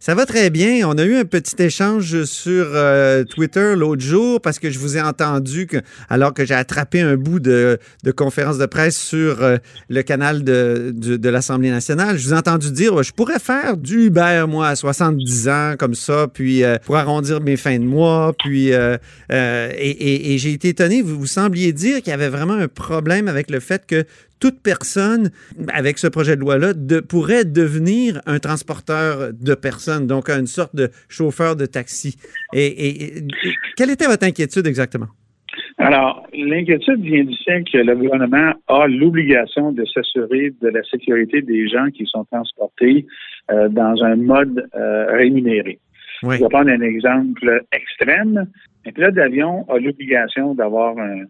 Ça 0.00 0.14
va 0.14 0.26
très 0.26 0.48
bien. 0.50 0.88
On 0.88 0.96
a 0.96 1.04
eu 1.04 1.16
un 1.16 1.24
petit 1.24 1.60
échange 1.60 2.22
sur 2.24 2.66
euh, 2.72 3.24
Twitter 3.24 3.74
l'autre 3.76 4.00
jour 4.00 4.40
parce 4.40 4.60
que 4.60 4.70
je 4.70 4.78
vous 4.78 4.96
ai 4.96 5.00
entendu 5.00 5.66
que, 5.66 5.78
alors 6.08 6.32
que 6.32 6.44
j'ai 6.46 6.54
attrapé 6.54 7.00
un 7.00 7.16
bout 7.16 7.40
de, 7.40 7.78
conférence 8.16 8.58
de 8.58 8.66
presse 8.66 8.96
sur 8.96 9.42
euh, 9.42 9.56
le 9.88 10.02
canal 10.02 10.44
de, 10.44 11.28
l'Assemblée 11.28 11.70
nationale. 11.70 12.16
Je 12.16 12.28
vous 12.28 12.34
ai 12.34 12.36
entendu 12.36 12.70
dire, 12.70 13.02
je 13.02 13.12
pourrais 13.12 13.40
faire 13.40 13.76
du 13.76 14.06
Uber, 14.06 14.44
moi, 14.48 14.68
à 14.68 14.76
70 14.76 15.48
ans, 15.48 15.74
comme 15.76 15.94
ça, 15.94 16.28
puis 16.32 16.62
euh, 16.62 16.76
pour 16.84 16.96
arrondir 16.96 17.40
mes 17.40 17.56
fins 17.56 17.78
de 17.78 17.84
mois. 17.84 18.32
Puis, 18.38 18.68
et, 18.68 18.98
et- 19.30 20.34
et 20.34 20.38
j'ai 20.38 20.52
été 20.52 20.68
étonné, 20.68 21.02
vous, 21.02 21.18
vous 21.18 21.26
sembliez 21.26 21.72
dire 21.72 21.98
qu'il 21.98 22.10
y 22.10 22.14
avait 22.14 22.28
vraiment 22.28 22.54
un 22.54 22.68
problème 22.68 23.26
avec 23.26 23.50
le 23.50 23.58
fait 23.60 23.84
que 23.86 24.04
toute 24.40 24.62
personne, 24.62 25.30
avec 25.72 25.98
ce 25.98 26.06
projet 26.06 26.36
de 26.36 26.40
loi-là, 26.40 26.72
de- 26.74 27.00
pourrait 27.00 27.44
devenir 27.44 28.20
un 28.26 28.38
transporteur 28.38 29.32
de 29.32 29.54
personnes, 29.54 30.06
donc 30.06 30.28
une 30.30 30.46
sorte 30.46 30.74
de 30.76 30.90
chauffeur 31.08 31.56
de 31.56 31.66
taxi. 31.66 32.16
Et, 32.54 32.66
et- 32.66 33.18
et- 33.18 33.22
quelle 33.76 33.90
était 33.90 34.06
votre 34.06 34.24
inquiétude 34.26 34.66
exactement? 34.66 35.08
Alors, 35.78 36.26
l'inquiétude 36.32 37.00
vient 37.02 37.24
du 37.24 37.36
fait 37.44 37.62
que 37.70 37.78
le 37.78 37.94
gouvernement 37.94 38.52
a 38.66 38.88
l'obligation 38.88 39.70
de 39.72 39.84
s'assurer 39.84 40.52
de 40.60 40.68
la 40.68 40.82
sécurité 40.84 41.40
des 41.40 41.68
gens 41.68 41.88
qui 41.94 42.04
sont 42.06 42.24
transportés 42.24 43.06
euh, 43.52 43.68
dans 43.68 44.02
un 44.02 44.16
mode 44.16 44.68
euh, 44.74 45.06
rémunéré. 45.16 45.78
Oui. 46.24 46.34
Je 46.36 46.42
vais 46.42 46.48
prendre 46.48 46.70
un 46.70 46.80
exemple 46.80 47.62
extrême. 47.72 48.46
Un 48.86 48.90
pilote 48.90 49.14
d'avion 49.14 49.68
a 49.70 49.78
l'obligation 49.78 50.54
d'avoir 50.54 50.98
un, 50.98 51.22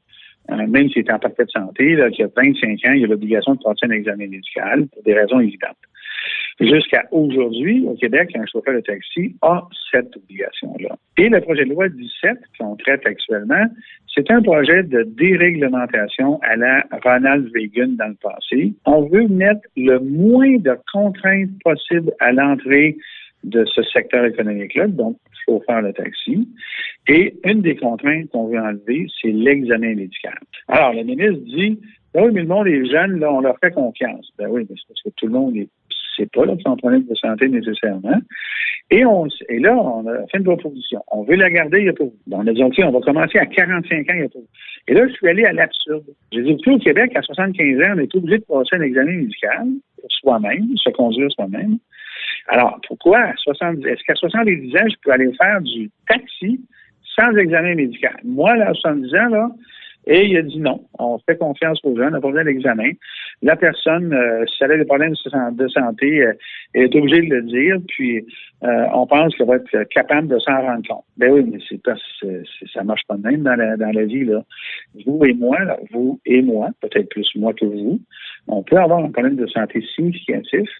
un- 0.49 0.67
même 0.67 0.89
s'il 0.91 1.03
est 1.07 1.13
en 1.13 1.19
parfaite 1.19 1.51
santé, 1.51 1.95
là, 1.95 2.11
qui 2.11 2.23
a 2.23 2.29
25 2.35 2.71
ans, 2.87 2.93
il 2.93 3.05
a 3.05 3.07
l'obligation 3.07 3.55
de 3.55 3.61
passer 3.63 3.87
un 3.87 3.91
examen 3.91 4.27
médical 4.27 4.87
pour 4.89 5.03
des 5.03 5.15
raisons 5.15 5.41
évidentes. 5.41 5.77
Jusqu'à 6.61 7.05
aujourd'hui, 7.13 7.85
au 7.87 7.95
Québec, 7.95 8.31
un 8.35 8.45
chauffeur 8.47 8.75
de 8.75 8.81
taxi 8.81 9.37
a 9.43 9.63
cette 9.93 10.17
obligation-là. 10.17 10.97
Et 11.17 11.29
le 11.29 11.41
projet 11.41 11.65
de 11.65 11.71
loi 11.71 11.89
17 11.89 12.37
qu'on 12.59 12.75
traite 12.75 13.07
actuellement, 13.07 13.65
c'est 14.13 14.29
un 14.33 14.43
projet 14.43 14.83
de 14.83 15.05
déréglementation 15.17 16.41
à 16.43 16.57
la 16.57 16.85
Ronald 17.05 17.49
Reagan 17.55 17.93
dans 17.97 18.09
le 18.09 18.17
passé. 18.21 18.73
On 18.87 19.03
veut 19.03 19.29
mettre 19.29 19.61
le 19.77 20.01
moins 20.01 20.57
de 20.57 20.77
contraintes 20.93 21.51
possibles 21.63 22.13
à 22.19 22.33
l'entrée 22.33 22.97
de 23.45 23.65
ce 23.65 23.83
secteur 23.83 24.25
économique-là, 24.25 24.89
donc 24.89 25.17
chauffeur 25.47 25.83
de 25.83 25.93
taxi. 25.93 26.49
Et 27.07 27.35
une 27.45 27.63
des 27.63 27.77
contraintes 27.77 28.29
qu'on 28.31 28.49
veut 28.49 28.59
enlever, 28.59 29.07
c'est 29.21 29.31
l'examen 29.31 29.95
médical. 29.95 30.39
Alors, 30.69 30.93
le 30.93 31.03
ministre 31.03 31.45
dit, 31.45 31.79
ben 32.15 32.25
oui, 32.25 32.33
mais 32.33 32.43
le 32.43 32.49
monde 32.49 32.67
est 32.67 32.85
jeune, 32.87 33.23
on 33.25 33.41
leur 33.41 33.59
fait 33.59 33.71
confiance. 33.71 34.31
Ben 34.39 34.49
oui, 34.49 34.65
parce 34.67 35.03
que 35.03 35.11
tout 35.17 35.27
le 35.27 35.33
monde 35.33 35.57
est 35.57 35.69
c'est 36.19 36.31
pas 36.33 36.45
là 36.45 36.55
un 36.65 36.77
problème 36.77 37.05
de 37.05 37.15
santé 37.15 37.49
nécessairement. 37.49 38.21
Et, 38.91 39.05
on, 39.05 39.27
et 39.49 39.59
là, 39.59 39.77
on 39.77 40.07
a 40.07 40.27
fait 40.27 40.39
une 40.39 40.45
proposition. 40.45 41.03
On 41.13 41.23
veut 41.23 41.37
la 41.37 41.51
garder, 41.51 41.79
il 41.79 41.85
n'y 41.85 41.91
a 41.91 41.93
pas 41.93 42.05
vous. 42.05 42.17
On 42.31 42.47
a 42.47 42.53
dit, 42.53 42.63
OK, 42.63 42.75
on 42.83 42.91
va 42.91 43.01
commencer 43.01 43.39
à 43.39 43.47
45 43.47 43.99
ans, 43.99 44.15
il 44.15 44.21
n'y 44.21 44.25
a 44.25 44.29
pas 44.29 44.39
vous. 44.39 44.49
Et 44.89 44.95
là, 44.95 45.07
je 45.07 45.13
suis 45.13 45.29
allé 45.29 45.45
à 45.45 45.53
l'absurde. 45.53 46.07
J'ai 46.33 46.43
dit, 46.43 46.57
au 46.67 46.79
Québec, 46.79 47.13
à 47.15 47.23
75 47.23 47.81
ans, 47.83 47.95
on 47.97 47.99
est 47.99 48.15
obligé 48.15 48.39
de 48.39 48.45
passer 48.45 48.77
un 48.77 48.81
examen 48.81 49.13
médical 49.13 49.69
pour 50.01 50.11
soi-même, 50.11 50.77
se 50.77 50.91
conduire 50.91 51.31
soi-même. 51.33 51.79
Alors, 52.49 52.81
pourquoi 52.87 53.19
à 53.19 53.37
70, 53.37 53.85
est-ce 53.87 54.03
qu'à 54.05 54.15
70 54.15 54.77
ans, 54.77 54.89
je 54.89 54.97
peux 55.03 55.13
aller 55.13 55.31
faire 55.41 55.61
du 55.61 55.91
taxi 56.09 56.61
sans 57.15 57.37
examen 57.37 57.75
médical? 57.75 58.17
Moi, 58.25 58.57
là, 58.57 58.71
à 58.71 58.75
70 58.75 59.15
ans, 59.15 59.29
là, 59.29 59.51
Et 60.07 60.25
il 60.25 60.37
a 60.39 60.43
dit 60.43 60.59
non, 60.59 60.83
on 60.99 61.19
fait 61.19 61.37
confiance 61.37 61.79
aux 61.83 61.95
gens, 61.95 62.07
on 62.07 62.11
n'a 62.11 62.21
pas 62.21 62.29
besoin 62.29 62.45
d'examen. 62.45 62.93
La 63.43 63.57
personne, 63.57 64.15
euh, 64.15 64.47
si 64.47 64.65
elle 64.65 64.73
a 64.73 64.79
des 64.79 64.87
problèmes 64.87 65.13
de 65.53 65.69
santé, 65.69 66.23
euh, 66.23 66.33
elle 66.73 66.85
est 66.85 66.97
obligée 66.97 67.21
de 67.21 67.35
le 67.35 67.43
dire, 67.43 67.77
puis 67.87 68.25
euh, 68.65 68.87
on 68.95 69.07
pense 69.07 69.37
qu'elle 69.37 69.47
va 69.47 69.57
être 69.57 69.83
capable 69.91 70.29
de 70.29 70.39
s'en 70.39 70.59
rendre 70.63 70.89
compte. 70.89 71.05
Ben 71.19 71.31
oui, 71.31 71.45
mais 71.53 71.59
c'est 71.69 71.83
pas, 71.83 71.97
ça 72.73 72.83
marche 72.85 73.03
pas 73.07 73.17
de 73.17 73.23
même 73.23 73.43
dans 73.43 73.57
la, 73.57 73.77
dans 73.77 73.93
la 73.93 74.05
vie, 74.07 74.25
là. 74.25 74.43
Vous 75.05 75.23
et 75.27 75.35
moi, 75.35 75.59
là, 75.63 75.77
vous 75.91 76.19
et 76.25 76.41
moi, 76.41 76.71
peut-être 76.81 77.11
plus 77.11 77.31
moi 77.37 77.53
que 77.53 77.67
vous, 77.67 78.01
on 78.47 78.63
peut 78.63 78.79
avoir 78.79 79.05
un 79.05 79.11
problème 79.11 79.37
de 79.37 79.47
santé 79.47 79.85
significatif 79.95 80.71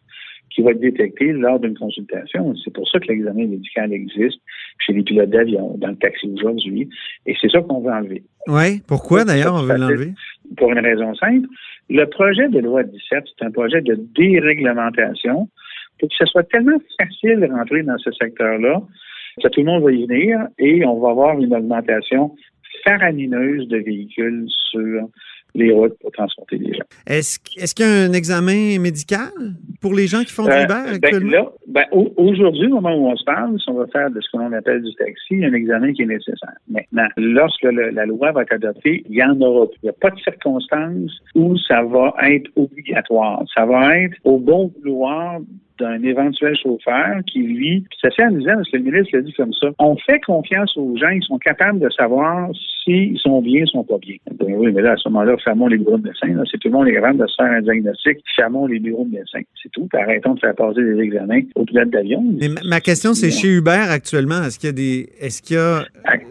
qui 0.51 0.63
va 0.63 0.71
être 0.71 0.81
détecté 0.81 1.33
lors 1.33 1.61
d'une 1.61 1.77
consultation. 1.77 2.55
C'est 2.65 2.73
pour 2.73 2.89
ça 2.89 2.99
que 2.99 3.09
l'examen 3.09 3.47
médical 3.47 3.93
existe 3.93 4.41
chez 4.79 4.93
les 4.93 5.03
pilotes 5.03 5.31
d'avion, 5.31 5.75
dans 5.79 5.89
le 5.89 5.97
taxi 5.97 6.31
aujourd'hui, 6.35 6.89
et 7.27 7.35
c'est 7.41 7.51
ça 7.51 7.61
qu'on 7.61 7.81
veut 7.81 7.93
enlever. 7.93 8.23
Oui, 8.47 8.81
pourquoi 8.87 9.25
d'ailleurs 9.25 9.55
on 9.55 9.63
veut 9.63 9.77
l'enlever? 9.77 10.13
Pour 10.57 10.73
une 10.73 10.79
raison 10.79 11.15
simple. 11.15 11.47
Le 11.91 12.05
projet 12.05 12.49
de 12.49 12.59
loi 12.59 12.83
17, 12.83 13.25
c'est 13.39 13.45
un 13.45 13.51
projet 13.51 13.81
de 13.81 13.99
déréglementation 14.17 15.49
pour 15.99 16.09
que 16.09 16.15
ce 16.17 16.27
soit 16.27 16.45
tellement 16.45 16.79
facile 17.01 17.41
de 17.41 17.47
rentrer 17.47 17.83
dans 17.83 17.99
ce 17.99 18.11
secteur-là 18.13 18.83
que 19.43 19.49
tout 19.49 19.61
le 19.61 19.67
monde 19.67 19.83
va 19.83 19.93
y 19.93 20.07
venir 20.07 20.47
et 20.59 20.85
on 20.85 20.99
va 21.01 21.11
avoir 21.11 21.39
une 21.39 21.55
augmentation 21.55 22.35
faramineuse 22.85 23.69
de 23.69 23.79
véhicules 23.79 24.47
sur 24.71 25.09
les 25.55 25.73
routes 25.73 25.99
pour 26.01 26.11
transporter 26.13 26.59
les 26.59 26.73
gens. 26.75 26.85
Est-ce 27.07 27.39
qu'il 27.75 27.85
y 27.85 27.89
a 27.89 27.93
un 27.93 28.13
examen 28.13 28.79
médical 28.79 29.31
pour 29.81 29.95
les 29.95 30.07
gens 30.07 30.21
qui 30.21 30.33
font 30.33 30.45
du 30.45 30.51
euh, 30.51 30.65
Uber 30.65 30.99
ben, 31.01 31.31
là, 31.31 31.51
ben, 31.67 31.85
aujourd'hui, 32.17 32.67
au 32.67 32.81
moment 32.81 32.95
où 32.97 33.09
on 33.09 33.17
se 33.17 33.25
parle, 33.25 33.59
si 33.61 33.69
on 33.69 33.75
va 33.75 33.87
faire 33.89 34.11
de 34.11 34.21
ce 34.21 34.31
qu'on 34.31 34.53
appelle 34.53 34.83
du 34.83 34.95
taxi, 34.95 35.45
un 35.45 35.53
examen 35.55 35.93
qui 35.93 36.03
est 36.03 36.07
nécessaire. 36.07 36.55
Maintenant, 36.69 37.09
lorsque 37.17 37.63
le- 37.63 37.91
la 37.91 38.07
loi 38.07 38.33
va 38.33 38.43
être 38.43 38.53
adoptée, 38.55 39.05
il 39.09 39.17
y 39.17 39.23
en 39.23 39.41
aura 39.41 39.67
plus. 39.67 39.79
Il 39.83 39.87
n'y 39.87 39.91
a 39.91 39.95
pas 39.95 40.11
de 40.11 40.19
circonstances 40.21 41.13
où 41.35 41.57
ça 41.59 41.83
va 41.83 42.15
être 42.25 42.51
obligatoire. 42.57 43.43
Ça 43.55 43.65
va 43.67 43.99
être 43.99 44.17
au 44.25 44.39
bon 44.39 44.73
vouloir 44.79 45.41
d'un 45.79 46.03
éventuel 46.03 46.57
chauffeur 46.57 47.21
qui, 47.27 47.41
lui, 47.41 47.81
puis 47.89 47.99
c'est 48.01 48.09
assez 48.09 48.23
amusant 48.23 48.55
parce 48.55 48.71
que 48.71 48.77
le 48.77 48.85
ministre 48.85 49.17
l'a 49.17 49.23
dit 49.23 49.33
comme 49.33 49.53
ça, 49.53 49.69
on 49.79 49.97
fait 49.97 50.21
confiance 50.21 50.77
aux 50.77 50.97
gens, 50.97 51.09
ils 51.11 51.23
sont 51.23 51.39
capables 51.39 51.81
de 51.81 51.89
savoir 51.91 52.51
s'ils 52.85 53.19
sont 53.19 53.41
bien, 53.43 53.63
ils 53.63 53.69
sont 53.69 53.85
pas 53.85 53.99
bien. 53.99 54.17
Ben 54.39 54.55
oui, 54.57 54.73
mais 54.73 54.83
là, 54.83 54.93
à 54.93 54.97
ce 54.97 55.09
moment-là, 55.09 55.37
fermons 55.43 55.67
les 55.67 55.79
bureaux 55.79 55.99
de 55.99 56.09
médecins. 56.09 56.29
là. 56.29 56.43
C'est 56.51 56.59
tout 56.59 56.69
le 56.69 56.75
monde 56.75 56.89
est 56.89 56.95
capable 56.95 57.19
de 57.19 57.27
se 57.27 57.35
faire 57.37 57.53
un 57.53 57.61
diagnostic, 57.61 58.19
fermons 58.37 58.67
les 58.67 58.79
bureaux 58.79 59.05
de 59.05 59.11
médecins. 59.11 59.43
C'est 59.63 59.71
tout. 59.73 59.87
Puis 59.93 60.01
arrêtons 60.01 60.35
de 60.35 60.41
faire 60.41 60.55
passer 60.55 60.83
des 60.83 61.01
examens 61.01 61.41
au 61.55 61.65
pilote 61.65 61.91
d'avion. 61.91 62.25
Mais 62.41 62.49
ma, 62.49 62.61
ma 62.65 62.81
question, 62.81 63.15
c'est 63.15 63.31
chez 63.31 63.49
Uber 63.49 63.85
actuellement, 63.91 64.43
est-ce 64.45 64.59
qu'il 64.59 64.69
y 64.69 64.71
a 64.71 64.77
des 64.77 65.09
est-ce 65.21 65.43
qu'il 65.43 65.57
y 65.57 65.61
a 65.61 65.85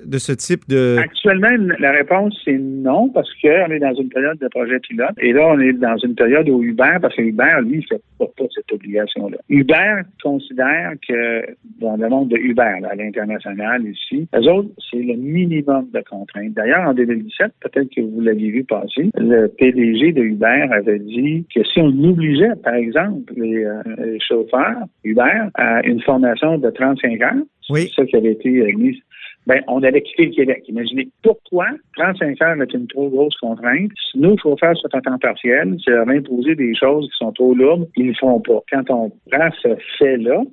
de 0.05 0.17
ce 0.17 0.31
type 0.31 0.67
de 0.67 0.97
Actuellement, 0.99 1.49
la 1.79 1.91
réponse, 1.91 2.39
c'est 2.43 2.57
non, 2.57 3.09
parce 3.09 3.29
qu'on 3.41 3.71
est 3.71 3.79
dans 3.79 3.93
une 3.93 4.09
période 4.09 4.37
de 4.39 4.47
projet 4.47 4.79
pilote. 4.79 5.11
Et 5.19 5.33
là, 5.33 5.47
on 5.47 5.59
est 5.59 5.73
dans 5.73 5.97
une 5.97 6.15
période 6.15 6.49
où 6.49 6.63
Uber, 6.63 6.97
parce 7.01 7.15
que 7.15 7.21
Uber, 7.21 7.61
lui, 7.63 7.79
il 7.79 7.87
fait 7.87 8.01
pas, 8.17 8.25
pas 8.37 8.45
cette 8.53 8.71
obligation-là. 8.71 9.36
Uber 9.49 10.01
considère 10.21 10.93
que, 11.07 11.45
dans 11.79 11.95
le 11.95 12.09
monde 12.09 12.29
de 12.29 12.37
Uber, 12.37 12.79
là, 12.81 12.89
à 12.91 12.95
l'international 12.95 13.85
ici, 13.85 14.27
eux 14.35 14.49
autres, 14.51 14.69
c'est 14.89 15.01
le 15.01 15.15
minimum 15.15 15.87
de 15.93 16.01
contraintes. 16.09 16.53
D'ailleurs, 16.53 16.87
en 16.87 16.93
2017, 16.93 17.51
peut-être 17.61 17.89
que 17.95 18.01
vous 18.01 18.21
l'aviez 18.21 18.51
vu 18.51 18.63
passer, 18.63 19.09
le 19.17 19.47
PDG 19.47 20.11
de 20.13 20.21
Uber 20.21 20.67
avait 20.71 20.99
dit 20.99 21.45
que 21.53 21.63
si 21.63 21.79
on 21.79 21.87
obligeait, 22.03 22.55
par 22.63 22.75
exemple, 22.75 23.33
les, 23.35 23.63
euh, 23.65 23.81
les 23.97 24.19
chauffeurs 24.19 24.83
Uber 25.03 25.49
à 25.55 25.85
une 25.85 26.01
formation 26.01 26.57
de 26.57 26.69
35 26.69 27.21
heures, 27.21 27.33
Oui. 27.69 27.81
c'est 27.89 28.01
ça 28.01 28.05
qui 28.05 28.15
avait 28.15 28.31
été 28.33 28.49
mis 28.73 29.01
ben, 29.47 29.61
on 29.67 29.81
allait 29.81 30.01
quitter 30.01 30.25
le 30.25 30.31
Québec. 30.31 30.63
Imaginez 30.67 31.07
pourquoi 31.23 31.67
35 31.95 32.41
heures 32.41 32.61
est 32.61 32.73
une 32.73 32.87
trop 32.87 33.09
grosse 33.09 33.37
contrainte. 33.37 33.91
Si 34.11 34.19
nos 34.19 34.37
chauffeurs 34.37 34.77
sont 34.77 34.93
en 34.93 34.99
temps 34.99 35.17
partiel, 35.17 35.77
c'est 35.83 35.91
leur 35.91 36.09
imposer 36.09 36.55
des 36.55 36.75
choses 36.75 37.05
qui 37.05 37.17
sont 37.17 37.31
trop 37.31 37.55
lourdes, 37.55 37.87
ils 37.95 38.03
ne 38.03 38.09
le 38.09 38.15
font 38.15 38.41
pas. 38.41 38.59
Quand 38.69 38.89
on 38.89 39.09
prend 39.31 39.49
ce 39.63 39.69
fait-là, 39.97 40.43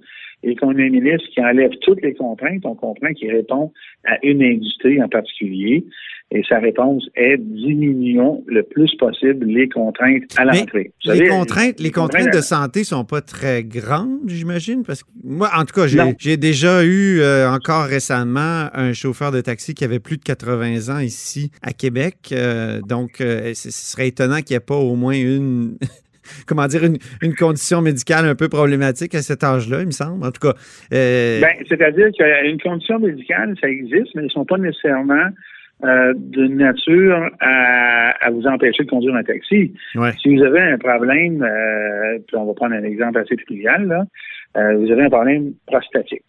et 0.45 0.55
qu'on 0.57 0.77
a 0.77 0.83
un 0.83 0.91
ministre 0.91 1.27
qui 1.33 1.41
enlève 1.41 1.73
toutes 1.81 2.03
les 2.03 2.15
contraintes, 2.15 2.65
on 2.65 2.75
comprend 2.75 3.13
qu'il 3.15 3.33
répond 3.33 3.73
à 4.05 4.19
une 4.23 4.43
industrie 4.43 5.03
en 5.03 5.09
particulier. 5.09 5.85
Et 6.31 6.43
sa 6.49 6.59
réponse 6.59 7.07
est 7.15 7.37
diminuons 7.39 8.43
le 8.49 8.63
plus 8.65 8.93
possible 8.99 9.47
les 9.47 9.69
contraintes 9.69 10.23
à 10.37 10.45
l'entrée. 10.45 10.91
Les 11.05 11.29
contraintes, 11.29 11.79
les 11.79 11.91
contraintes 11.93 12.33
de 12.33 12.39
à- 12.39 12.43
santé 12.43 12.83
sont 12.83 13.05
pas 13.05 13.21
très 13.21 13.63
grandes, 13.63 14.19
j'imagine, 14.27 14.83
parce 14.85 15.05
que 15.05 15.09
moi, 15.23 15.51
en 15.57 15.65
tout 15.65 15.75
cas, 15.81 15.87
j'ai- 16.19 16.37
déjà 16.37 16.83
eu 16.85 17.21
euh, 17.21 17.49
encore 17.49 17.85
récemment 17.85 18.69
un 18.73 18.93
chauffeur 18.93 19.31
de 19.31 19.41
taxi 19.43 19.75
qui 19.75 19.85
avait 19.85 20.01
plus 20.01 20.17
de 20.17 20.23
80 20.25 20.89
ans 20.97 20.99
ici 20.99 21.53
à 21.63 21.73
Québec. 21.73 22.17
Euh, 22.33 22.81
donc, 22.81 23.21
euh, 23.21 23.53
ce 23.55 23.71
ce 23.71 23.93
serait 23.93 24.09
étonnant 24.09 24.39
qu'il 24.39 24.55
n'y 24.55 24.57
ait 24.57 24.61
pas 24.61 24.75
au 24.77 24.97
moins 24.97 25.15
une, 25.15 25.77
comment 26.47 26.67
dire, 26.67 26.83
une, 26.85 26.97
une 27.23 27.35
condition 27.37 27.81
médicale 27.81 28.25
un 28.27 28.35
peu 28.35 28.49
problématique 28.49 29.15
à 29.15 29.23
cet 29.23 29.45
âge-là, 29.45 29.81
il 29.83 29.87
me 29.87 29.91
semble. 29.93 30.25
En 30.27 30.33
tout 30.33 30.41
cas, 30.49 30.55
euh, 30.93 31.41
Ben, 31.43 31.53
c'est-à-dire 31.69 32.09
qu'une 32.19 32.61
condition 32.61 32.99
médicale, 32.99 33.55
ça 33.61 33.69
existe, 33.69 34.15
mais 34.17 34.23
ils 34.23 34.25
ne 34.25 34.29
sont 34.31 34.47
pas 34.47 34.59
nécessairement 34.59 35.29
euh, 35.83 36.15
de 36.17 36.47
nature 36.47 37.31
à, 37.41 38.15
à 38.25 38.31
vous 38.31 38.47
empêcher 38.47 38.85
de 38.85 38.91
conduire 38.91 39.15
un 39.17 39.25
taxi. 39.25 39.75
ouais. 39.97 40.13
Si 40.23 40.35
vous 40.35 40.43
avez 40.43 40.61
un 40.61 40.79
problème, 40.79 41.43
euh, 41.43 42.19
puis 42.27 42.37
on 42.37 42.47
va 42.47 42.55
prendre 42.55 42.75
un 42.75 42.85
exemple 42.85 43.19
assez 43.19 43.37
trivial, 43.37 43.87
là, 43.89 44.05
euh, 44.57 44.77
vous 44.77 44.91
avez 44.93 45.03
un 45.03 45.11
problème 45.11 45.53
prostatique. 45.67 46.23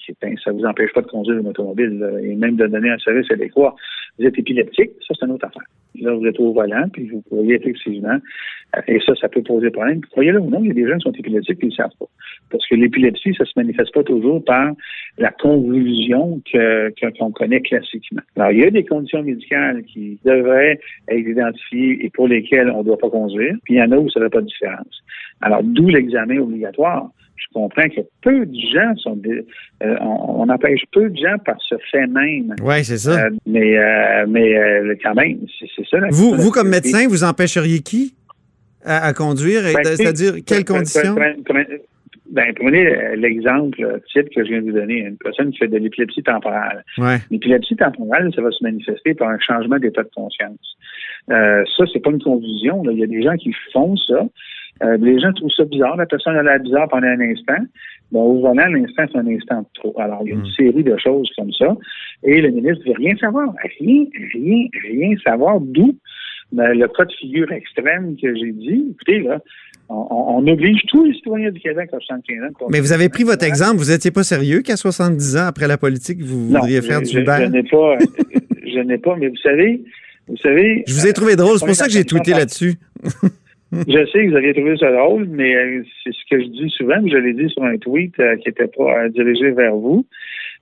Ça 0.43 0.51
vous 0.51 0.65
empêche 0.65 0.91
pas 0.93 1.01
de 1.01 1.07
conduire 1.07 1.37
une 1.37 1.47
automobile 1.47 1.99
là, 1.99 2.19
et 2.21 2.35
même 2.35 2.55
de 2.55 2.65
donner 2.65 2.89
un 2.89 2.97
service 2.97 3.31
adéquat. 3.31 3.75
Vous 4.17 4.25
êtes 4.25 4.37
épileptique, 4.39 4.91
ça 5.07 5.13
c'est 5.19 5.25
une 5.25 5.33
autre 5.33 5.45
affaire. 5.45 5.63
Là, 6.01 6.13
vous 6.13 6.25
êtes 6.25 6.39
au 6.39 6.51
volant, 6.51 6.87
puis 6.91 7.07
vous 7.07 7.21
pourriez 7.29 7.55
effectivement, 7.55 8.17
et 8.87 8.99
ça, 9.05 9.15
ça 9.15 9.29
peut 9.29 9.41
poser 9.41 9.69
problème. 9.69 10.01
Croyez-le 10.11 10.39
ou 10.39 10.49
non, 10.49 10.59
il 10.61 10.67
y 10.67 10.71
a 10.71 10.73
des 10.73 10.87
gens 10.87 10.97
qui 10.97 11.03
sont 11.03 11.11
épileptiques 11.13 11.59
et 11.61 11.67
ils 11.67 11.69
ne 11.69 11.73
savent 11.73 11.95
pas. 11.97 12.07
Parce 12.51 12.67
que 12.67 12.75
l'épilepsie, 12.75 13.33
ça 13.37 13.45
se 13.45 13.53
manifeste 13.55 13.93
pas 13.93 14.03
toujours 14.03 14.43
par 14.43 14.73
la 15.17 15.31
convulsion 15.31 16.41
que, 16.51 16.93
qu'on 17.17 17.31
connaît 17.31 17.61
classiquement. 17.61 18.21
Alors, 18.35 18.51
il 18.51 18.59
y 18.59 18.63
a 18.65 18.71
des 18.71 18.83
conditions 18.83 19.23
médicales 19.23 19.83
qui 19.83 20.19
devraient 20.25 20.79
être 21.07 21.27
identifiées 21.27 22.05
et 22.05 22.09
pour 22.09 22.27
lesquelles 22.27 22.69
on 22.69 22.79
ne 22.79 22.83
doit 22.83 22.97
pas 22.97 23.09
conduire, 23.09 23.55
puis 23.63 23.75
il 23.75 23.77
y 23.77 23.81
en 23.81 23.91
a 23.91 23.97
où 23.97 24.09
ça 24.09 24.19
ne 24.19 24.25
fait 24.25 24.31
pas 24.31 24.41
de 24.41 24.47
différence. 24.47 25.03
Alors, 25.41 25.61
d'où 25.63 25.87
l'examen 25.87 26.37
obligatoire. 26.39 27.09
Je 27.37 27.47
comprends 27.53 27.87
que 27.89 28.01
peu 28.21 28.45
de 28.45 28.59
gens 28.73 28.95
sont... 28.95 29.19
euh, 29.29 29.95
on, 30.01 30.41
on 30.41 30.49
empêche 30.49 30.83
peu 30.91 31.09
de 31.09 31.17
gens 31.17 31.37
par 31.45 31.57
ce 31.59 31.75
fait 31.91 32.07
même. 32.07 32.55
Ouais, 32.61 32.81
c'est 32.83 32.97
ça. 32.97 33.25
Euh, 33.25 33.29
mais 33.45 33.77
euh, 33.77 34.04
mais 34.27 34.57
euh, 34.57 34.95
quand 35.03 35.15
même, 35.15 35.39
c'est 35.59 35.85
ça. 35.89 35.99
la- 35.99 36.07
vous, 36.11 36.35
vous, 36.35 36.51
comme 36.51 36.69
médecin, 36.69 37.07
vous 37.07 37.23
empêcheriez 37.23 37.79
qui 37.79 38.13
à, 38.83 39.05
à 39.07 39.13
conduire? 39.13 39.61
Ben, 39.63 39.83
C'est-à-dire, 39.83 40.33
quelles 40.45 40.65
conditions? 40.65 41.15
pre- 41.15 41.43
pre- 41.43 41.79
Ben, 42.31 42.53
prenez 42.55 42.87
euh, 42.87 43.15
l'exemple 43.15 43.81
euh, 43.83 43.99
type 44.11 44.29
que 44.33 44.43
je 44.43 44.49
viens 44.49 44.61
de 44.61 44.65
vous 44.71 44.77
donner. 44.77 44.99
Une 44.99 45.17
personne 45.17 45.51
qui 45.51 45.59
fait 45.59 45.67
de 45.67 45.77
l'épilepsie 45.77 46.23
temporale. 46.23 46.83
Ouais. 46.97 47.17
L'épilepsie 47.31 47.75
temporale, 47.75 48.31
ça 48.35 48.41
va 48.41 48.51
se 48.51 48.63
manifester 48.63 49.13
par 49.13 49.29
un 49.29 49.39
changement 49.39 49.77
d'état 49.77 50.03
de 50.03 50.09
conscience. 50.15 50.75
Euh, 51.31 51.63
ça, 51.77 51.83
c'est 51.93 51.99
pas 51.99 52.09
une 52.11 52.21
confusion. 52.21 52.83
Il 52.91 52.97
y 52.99 53.03
a 53.03 53.07
des 53.07 53.21
gens 53.21 53.35
qui 53.35 53.51
font 53.71 53.95
ça. 53.97 54.25
Euh, 54.83 54.97
les 54.97 55.19
gens 55.19 55.31
trouvent 55.33 55.51
ça 55.55 55.63
bizarre. 55.65 55.95
La 55.95 56.05
personne 56.05 56.35
a 56.35 56.43
l'air 56.43 56.59
bizarre 56.59 56.87
pendant 56.89 57.07
un 57.07 57.21
instant. 57.21 57.63
Bon, 58.11 58.21
au 58.23 58.39
volant, 58.41 58.67
l'instant, 58.67 59.03
c'est 59.11 59.17
un 59.17 59.27
instant 59.27 59.61
de 59.61 59.65
trop. 59.73 59.93
Alors, 59.99 60.21
il 60.23 60.29
y 60.29 60.31
a 60.31 60.35
une 60.35 60.41
Mm. 60.41 60.51
série 60.57 60.83
de 60.83 60.95
choses 60.97 61.29
comme 61.37 61.51
ça. 61.53 61.75
Et 62.23 62.39
le 62.41 62.49
ministre 62.51 62.83
ne 62.85 62.91
veut 62.91 62.97
rien 62.97 63.15
savoir. 63.17 63.49
Rien, 63.79 64.05
rien, 64.33 64.65
rien 64.87 65.15
savoir. 65.25 65.59
D'où 65.59 65.95
ben, 66.51 66.73
le 66.77 66.87
cas 66.87 67.05
de 67.05 67.11
figure 67.19 67.51
extrême 67.51 68.15
que 68.21 68.33
j'ai 68.35 68.51
dit. 68.51 68.85
Écoutez, 68.91 69.19
là, 69.21 69.39
on, 69.89 70.45
oblige 70.47 70.81
tous 70.87 71.03
les 71.05 71.13
citoyens 71.13 71.51
du 71.51 71.59
Québec 71.59 71.89
à 71.91 71.97
75 71.99 72.43
ans. 72.61 72.67
Mais 72.69 72.79
vous 72.79 72.93
avez 72.93 73.09
pris 73.09 73.23
votre 73.23 73.43
exemple. 73.43 73.77
Vous 73.77 73.91
n'étiez 73.91 74.11
pas 74.11 74.23
sérieux 74.23 74.61
qu'à 74.61 74.77
70 74.77 75.37
ans, 75.37 75.47
après 75.47 75.67
la 75.67 75.77
politique, 75.77 76.21
vous 76.21 76.51
Non, 76.51 76.59
voudriez 76.59 76.81
faire 76.83 76.99
je, 76.99 77.05
du 77.05 77.11
je- 77.15 77.19
Uber? 77.19 77.37
je 77.41 77.45
n'ai 77.47 77.63
pas, 77.63 77.97
je 78.65 78.79
n'ai 78.79 78.97
pas, 78.99 79.15
mais 79.17 79.27
vous 79.29 79.35
savez, 79.37 79.81
vous 80.27 80.37
savez. 80.37 80.83
Je 80.87 80.93
vous 80.93 81.07
ai 81.07 81.13
trouvé 81.13 81.35
drôle. 81.35 81.57
C'est 81.59 81.65
pour 81.65 81.75
ça 81.75 81.85
que 81.87 81.91
j'ai 81.91 82.05
tweeté 82.05 82.31
là 82.31 82.39
là-dessus. 82.39 82.75
Je 83.71 84.05
sais 84.11 84.25
que 84.25 84.29
vous 84.29 84.35
avez 84.35 84.53
trouvé 84.53 84.77
ça 84.77 84.91
drôle, 84.91 85.27
mais 85.27 85.55
euh, 85.55 85.83
c'est 86.03 86.13
ce 86.13 86.23
que 86.29 86.41
je 86.41 86.47
dis 86.47 86.69
souvent, 86.69 87.01
mais 87.01 87.11
je 87.11 87.17
l'ai 87.17 87.33
dit 87.33 87.49
sur 87.49 87.63
un 87.63 87.77
tweet 87.77 88.17
euh, 88.19 88.35
qui 88.37 88.49
n'était 88.49 88.67
pas 88.67 89.03
euh, 89.03 89.09
dirigé 89.09 89.51
vers 89.51 89.75
vous. 89.75 90.05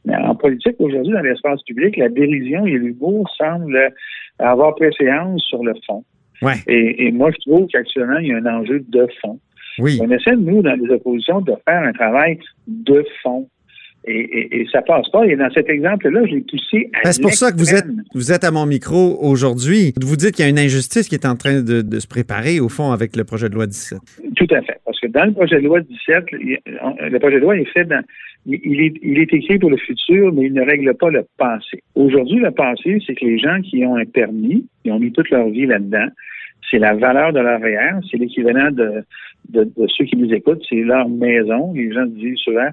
Mais 0.05 0.15
en 0.15 0.35
politique, 0.35 0.75
aujourd'hui, 0.79 1.13
dans 1.13 1.21
l'espace 1.21 1.61
public, 1.63 1.95
la 1.97 2.09
dérision 2.09 2.65
et 2.65 2.71
l'humour 2.71 3.29
semblent 3.37 3.91
avoir 4.39 4.75
préséance 4.75 5.43
sur 5.43 5.63
le 5.63 5.73
fond. 5.85 6.03
Ouais. 6.41 6.55
Et, 6.67 7.07
et 7.07 7.11
moi, 7.11 7.31
je 7.31 7.49
trouve 7.49 7.67
qu'actuellement, 7.67 8.17
il 8.17 8.27
y 8.27 8.33
a 8.33 8.37
un 8.37 8.45
enjeu 8.45 8.83
de 8.87 9.07
fond. 9.21 9.39
Oui. 9.79 9.99
On 10.01 10.09
essaie, 10.11 10.35
nous, 10.35 10.61
dans 10.61 10.75
les 10.75 10.89
oppositions, 10.89 11.41
de 11.41 11.53
faire 11.67 11.83
un 11.83 11.93
travail 11.93 12.39
de 12.67 13.05
fond. 13.21 13.47
Et, 14.05 14.19
et, 14.19 14.61
et, 14.61 14.67
ça 14.71 14.81
passe 14.81 15.09
pas. 15.09 15.25
Et 15.25 15.35
dans 15.35 15.49
cet 15.51 15.69
exemple-là, 15.69 16.21
je 16.25 16.35
l'ai 16.35 16.41
poussé 16.41 16.89
à 16.93 17.03
ben, 17.03 17.11
C'est 17.11 17.21
pour 17.21 17.33
ça 17.33 17.51
que 17.51 17.57
vous 17.57 17.73
êtes, 17.73 17.85
vous 18.13 18.31
êtes 18.31 18.43
à 18.43 18.51
mon 18.51 18.65
micro 18.65 19.17
aujourd'hui. 19.21 19.93
Vous 20.01 20.17
dites 20.17 20.35
qu'il 20.35 20.43
y 20.43 20.47
a 20.47 20.51
une 20.51 20.59
injustice 20.59 21.07
qui 21.07 21.15
est 21.15 21.25
en 21.25 21.35
train 21.35 21.61
de, 21.61 21.81
de, 21.81 21.99
se 21.99 22.07
préparer, 22.07 22.59
au 22.59 22.69
fond, 22.69 22.91
avec 22.91 23.15
le 23.15 23.23
projet 23.23 23.47
de 23.47 23.55
loi 23.55 23.65
17. 23.65 23.99
Tout 24.35 24.47
à 24.51 24.61
fait. 24.61 24.79
Parce 24.85 24.99
que 24.99 25.07
dans 25.07 25.25
le 25.25 25.31
projet 25.31 25.61
de 25.61 25.65
loi 25.65 25.79
17, 25.79 26.25
le 26.31 27.17
projet 27.19 27.35
de 27.35 27.41
loi 27.41 27.57
est 27.57 27.71
fait 27.71 27.85
dans, 27.85 28.03
il 28.45 28.81
est, 28.81 28.93
il 29.01 29.19
est 29.19 29.33
écrit 29.33 29.57
pour 29.57 29.69
le 29.69 29.77
futur, 29.77 30.33
mais 30.33 30.47
il 30.47 30.53
ne 30.53 30.61
règle 30.61 30.93
pas 30.95 31.09
le 31.09 31.25
passé. 31.37 31.81
Aujourd'hui, 31.95 32.39
le 32.39 32.51
passé, 32.51 32.99
c'est 33.05 33.15
que 33.15 33.25
les 33.25 33.39
gens 33.39 33.61
qui 33.61 33.85
ont 33.85 33.95
un 33.95 34.05
permis, 34.05 34.67
ils 34.83 34.91
ont 34.91 34.99
mis 34.99 35.11
toute 35.11 35.29
leur 35.29 35.47
vie 35.49 35.65
là-dedans, 35.65 36.07
c'est 36.69 36.80
la 36.80 36.93
valeur 36.93 37.34
de 37.34 37.39
leur 37.39 37.62
REER, 37.62 37.99
c'est 38.10 38.17
l'équivalent 38.17 38.71
de, 38.71 39.04
de, 39.49 39.63
de, 39.63 39.88
ceux 39.88 40.06
qui 40.06 40.17
nous 40.17 40.32
écoutent, 40.34 40.63
c'est 40.69 40.82
leur 40.82 41.08
maison. 41.10 41.73
Les 41.73 41.91
gens 41.91 42.06
disent 42.06 42.39
souvent, 42.39 42.69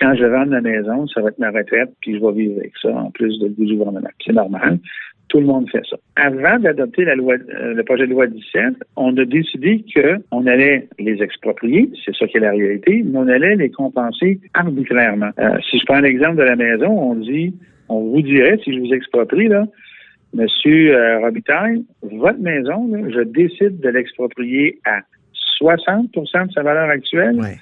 quand 0.00 0.14
je 0.14 0.24
vends 0.24 0.46
ma 0.46 0.60
maison, 0.60 1.06
ça 1.08 1.20
va 1.20 1.28
être 1.28 1.38
ma 1.38 1.50
retraite, 1.50 1.90
puis 2.00 2.18
je 2.18 2.24
vais 2.24 2.32
vivre 2.32 2.58
avec 2.58 2.72
ça, 2.80 2.94
en 2.94 3.10
plus 3.10 3.38
de, 3.40 3.48
du 3.48 3.76
gouvernement. 3.76 4.08
C'est 4.24 4.32
normal. 4.32 4.78
Tout 5.28 5.40
le 5.40 5.46
monde 5.46 5.68
fait 5.70 5.82
ça. 5.88 5.96
Avant 6.16 6.58
d'adopter 6.58 7.04
la 7.04 7.14
loi, 7.14 7.34
euh, 7.34 7.74
le 7.74 7.82
projet 7.82 8.06
de 8.06 8.12
loi 8.12 8.26
17, 8.26 8.74
on 8.96 9.16
a 9.16 9.24
décidé 9.24 9.84
qu'on 9.94 10.46
allait 10.46 10.88
les 10.98 11.22
exproprier, 11.22 11.90
c'est 12.04 12.14
ça 12.14 12.26
qui 12.26 12.36
est 12.36 12.40
la 12.40 12.50
réalité, 12.50 13.02
mais 13.04 13.18
on 13.18 13.28
allait 13.28 13.56
les 13.56 13.70
compenser 13.70 14.38
arbitrairement. 14.52 15.30
Euh, 15.38 15.58
si 15.70 15.78
je 15.78 15.86
prends 15.86 16.00
l'exemple 16.00 16.36
de 16.36 16.42
la 16.42 16.56
maison, 16.56 16.88
on 16.88 17.14
dit, 17.16 17.54
on 17.88 18.00
vous 18.00 18.22
dirait, 18.22 18.58
si 18.62 18.74
je 18.74 18.80
vous 18.80 18.92
exproprie, 18.92 19.48
là, 19.48 19.64
Monsieur 20.34 20.96
euh, 20.96 21.20
Robitaille, 21.20 21.84
votre 22.02 22.40
maison, 22.40 22.88
là, 22.88 23.08
je 23.08 23.20
décide 23.20 23.80
de 23.80 23.88
l'exproprier 23.88 24.78
à 24.84 25.00
60% 25.60 26.46
de 26.48 26.52
sa 26.52 26.62
valeur 26.62 26.90
actuelle 26.90 27.36
Ouais. 27.40 27.56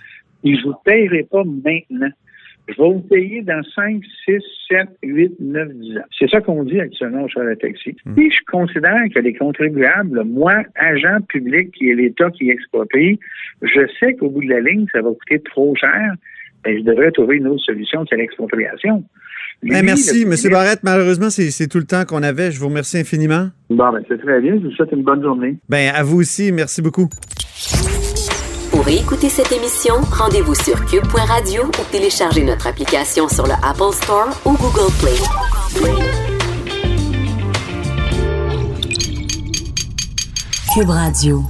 et 0.44 0.56
je 0.56 0.62
vous 0.64 0.74
payerai 0.84 1.24
pas 1.30 1.44
maintenant. 1.44 2.10
Je 2.68 2.80
vais 2.80 2.88
vous 2.88 3.00
payer 3.00 3.42
dans 3.42 3.62
5, 3.74 4.02
6, 4.24 4.38
7, 4.70 4.88
8, 5.02 5.32
9, 5.40 5.68
10 5.74 5.98
ans. 5.98 6.02
C'est 6.16 6.30
ça 6.30 6.40
qu'on 6.40 6.62
dit 6.62 6.80
actuellement 6.80 7.24
au 7.24 7.28
cheval 7.28 7.50
de 7.50 7.54
taxi. 7.60 7.96
Et 8.16 8.30
je 8.30 8.38
considère 8.50 9.02
que 9.12 9.18
les 9.18 9.34
contribuables, 9.34 10.22
moi, 10.24 10.62
agent 10.76 11.20
public 11.28 11.72
qui 11.72 11.90
est 11.90 11.94
l'État 11.94 12.30
qui 12.30 12.50
exproprie, 12.50 13.18
je 13.62 13.80
sais 13.98 14.14
qu'au 14.14 14.30
bout 14.30 14.42
de 14.44 14.48
la 14.48 14.60
ligne, 14.60 14.86
ça 14.92 15.02
va 15.02 15.10
coûter 15.10 15.40
trop 15.40 15.74
cher. 15.74 16.14
Ben, 16.64 16.78
je 16.78 16.84
devrais 16.84 17.10
trouver 17.10 17.38
une 17.38 17.48
autre 17.48 17.64
solution 17.64 18.04
que 18.04 18.14
l'expropriation. 18.14 19.02
Lui, 19.62 19.70
Ben, 19.70 19.84
merci, 19.84 20.22
M. 20.22 20.34
Barrette. 20.50 20.80
Malheureusement, 20.82 21.30
c'est 21.30 21.50
c'est 21.50 21.68
tout 21.68 21.78
le 21.78 21.84
temps 21.84 22.04
qu'on 22.04 22.22
avait. 22.22 22.50
Je 22.50 22.58
vous 22.58 22.66
remercie 22.66 22.98
infiniment. 22.98 23.48
Bon, 23.70 23.92
ben, 23.92 24.02
c'est 24.08 24.18
très 24.20 24.40
bien. 24.40 24.54
Je 24.60 24.66
vous 24.66 24.72
souhaite 24.72 24.90
une 24.92 25.04
bonne 25.04 25.22
journée. 25.22 25.56
Ben, 25.68 25.92
à 25.94 26.02
vous 26.02 26.18
aussi. 26.20 26.50
Merci 26.50 26.82
beaucoup. 26.82 27.08
Pour 28.72 28.88
écouter 28.88 29.28
cette 29.28 29.52
émission, 29.52 29.94
rendez-vous 30.10 30.54
sur 30.54 30.84
cube.radio 30.86 31.64
ou 31.66 31.92
téléchargez 31.92 32.42
notre 32.42 32.66
application 32.66 33.28
sur 33.28 33.44
le 33.46 33.52
Apple 33.62 33.92
Store 33.92 34.28
ou 34.44 34.52
Google 34.52 34.90
Play. 35.00 35.18
Cube 40.74 40.88
Radio. 40.88 41.42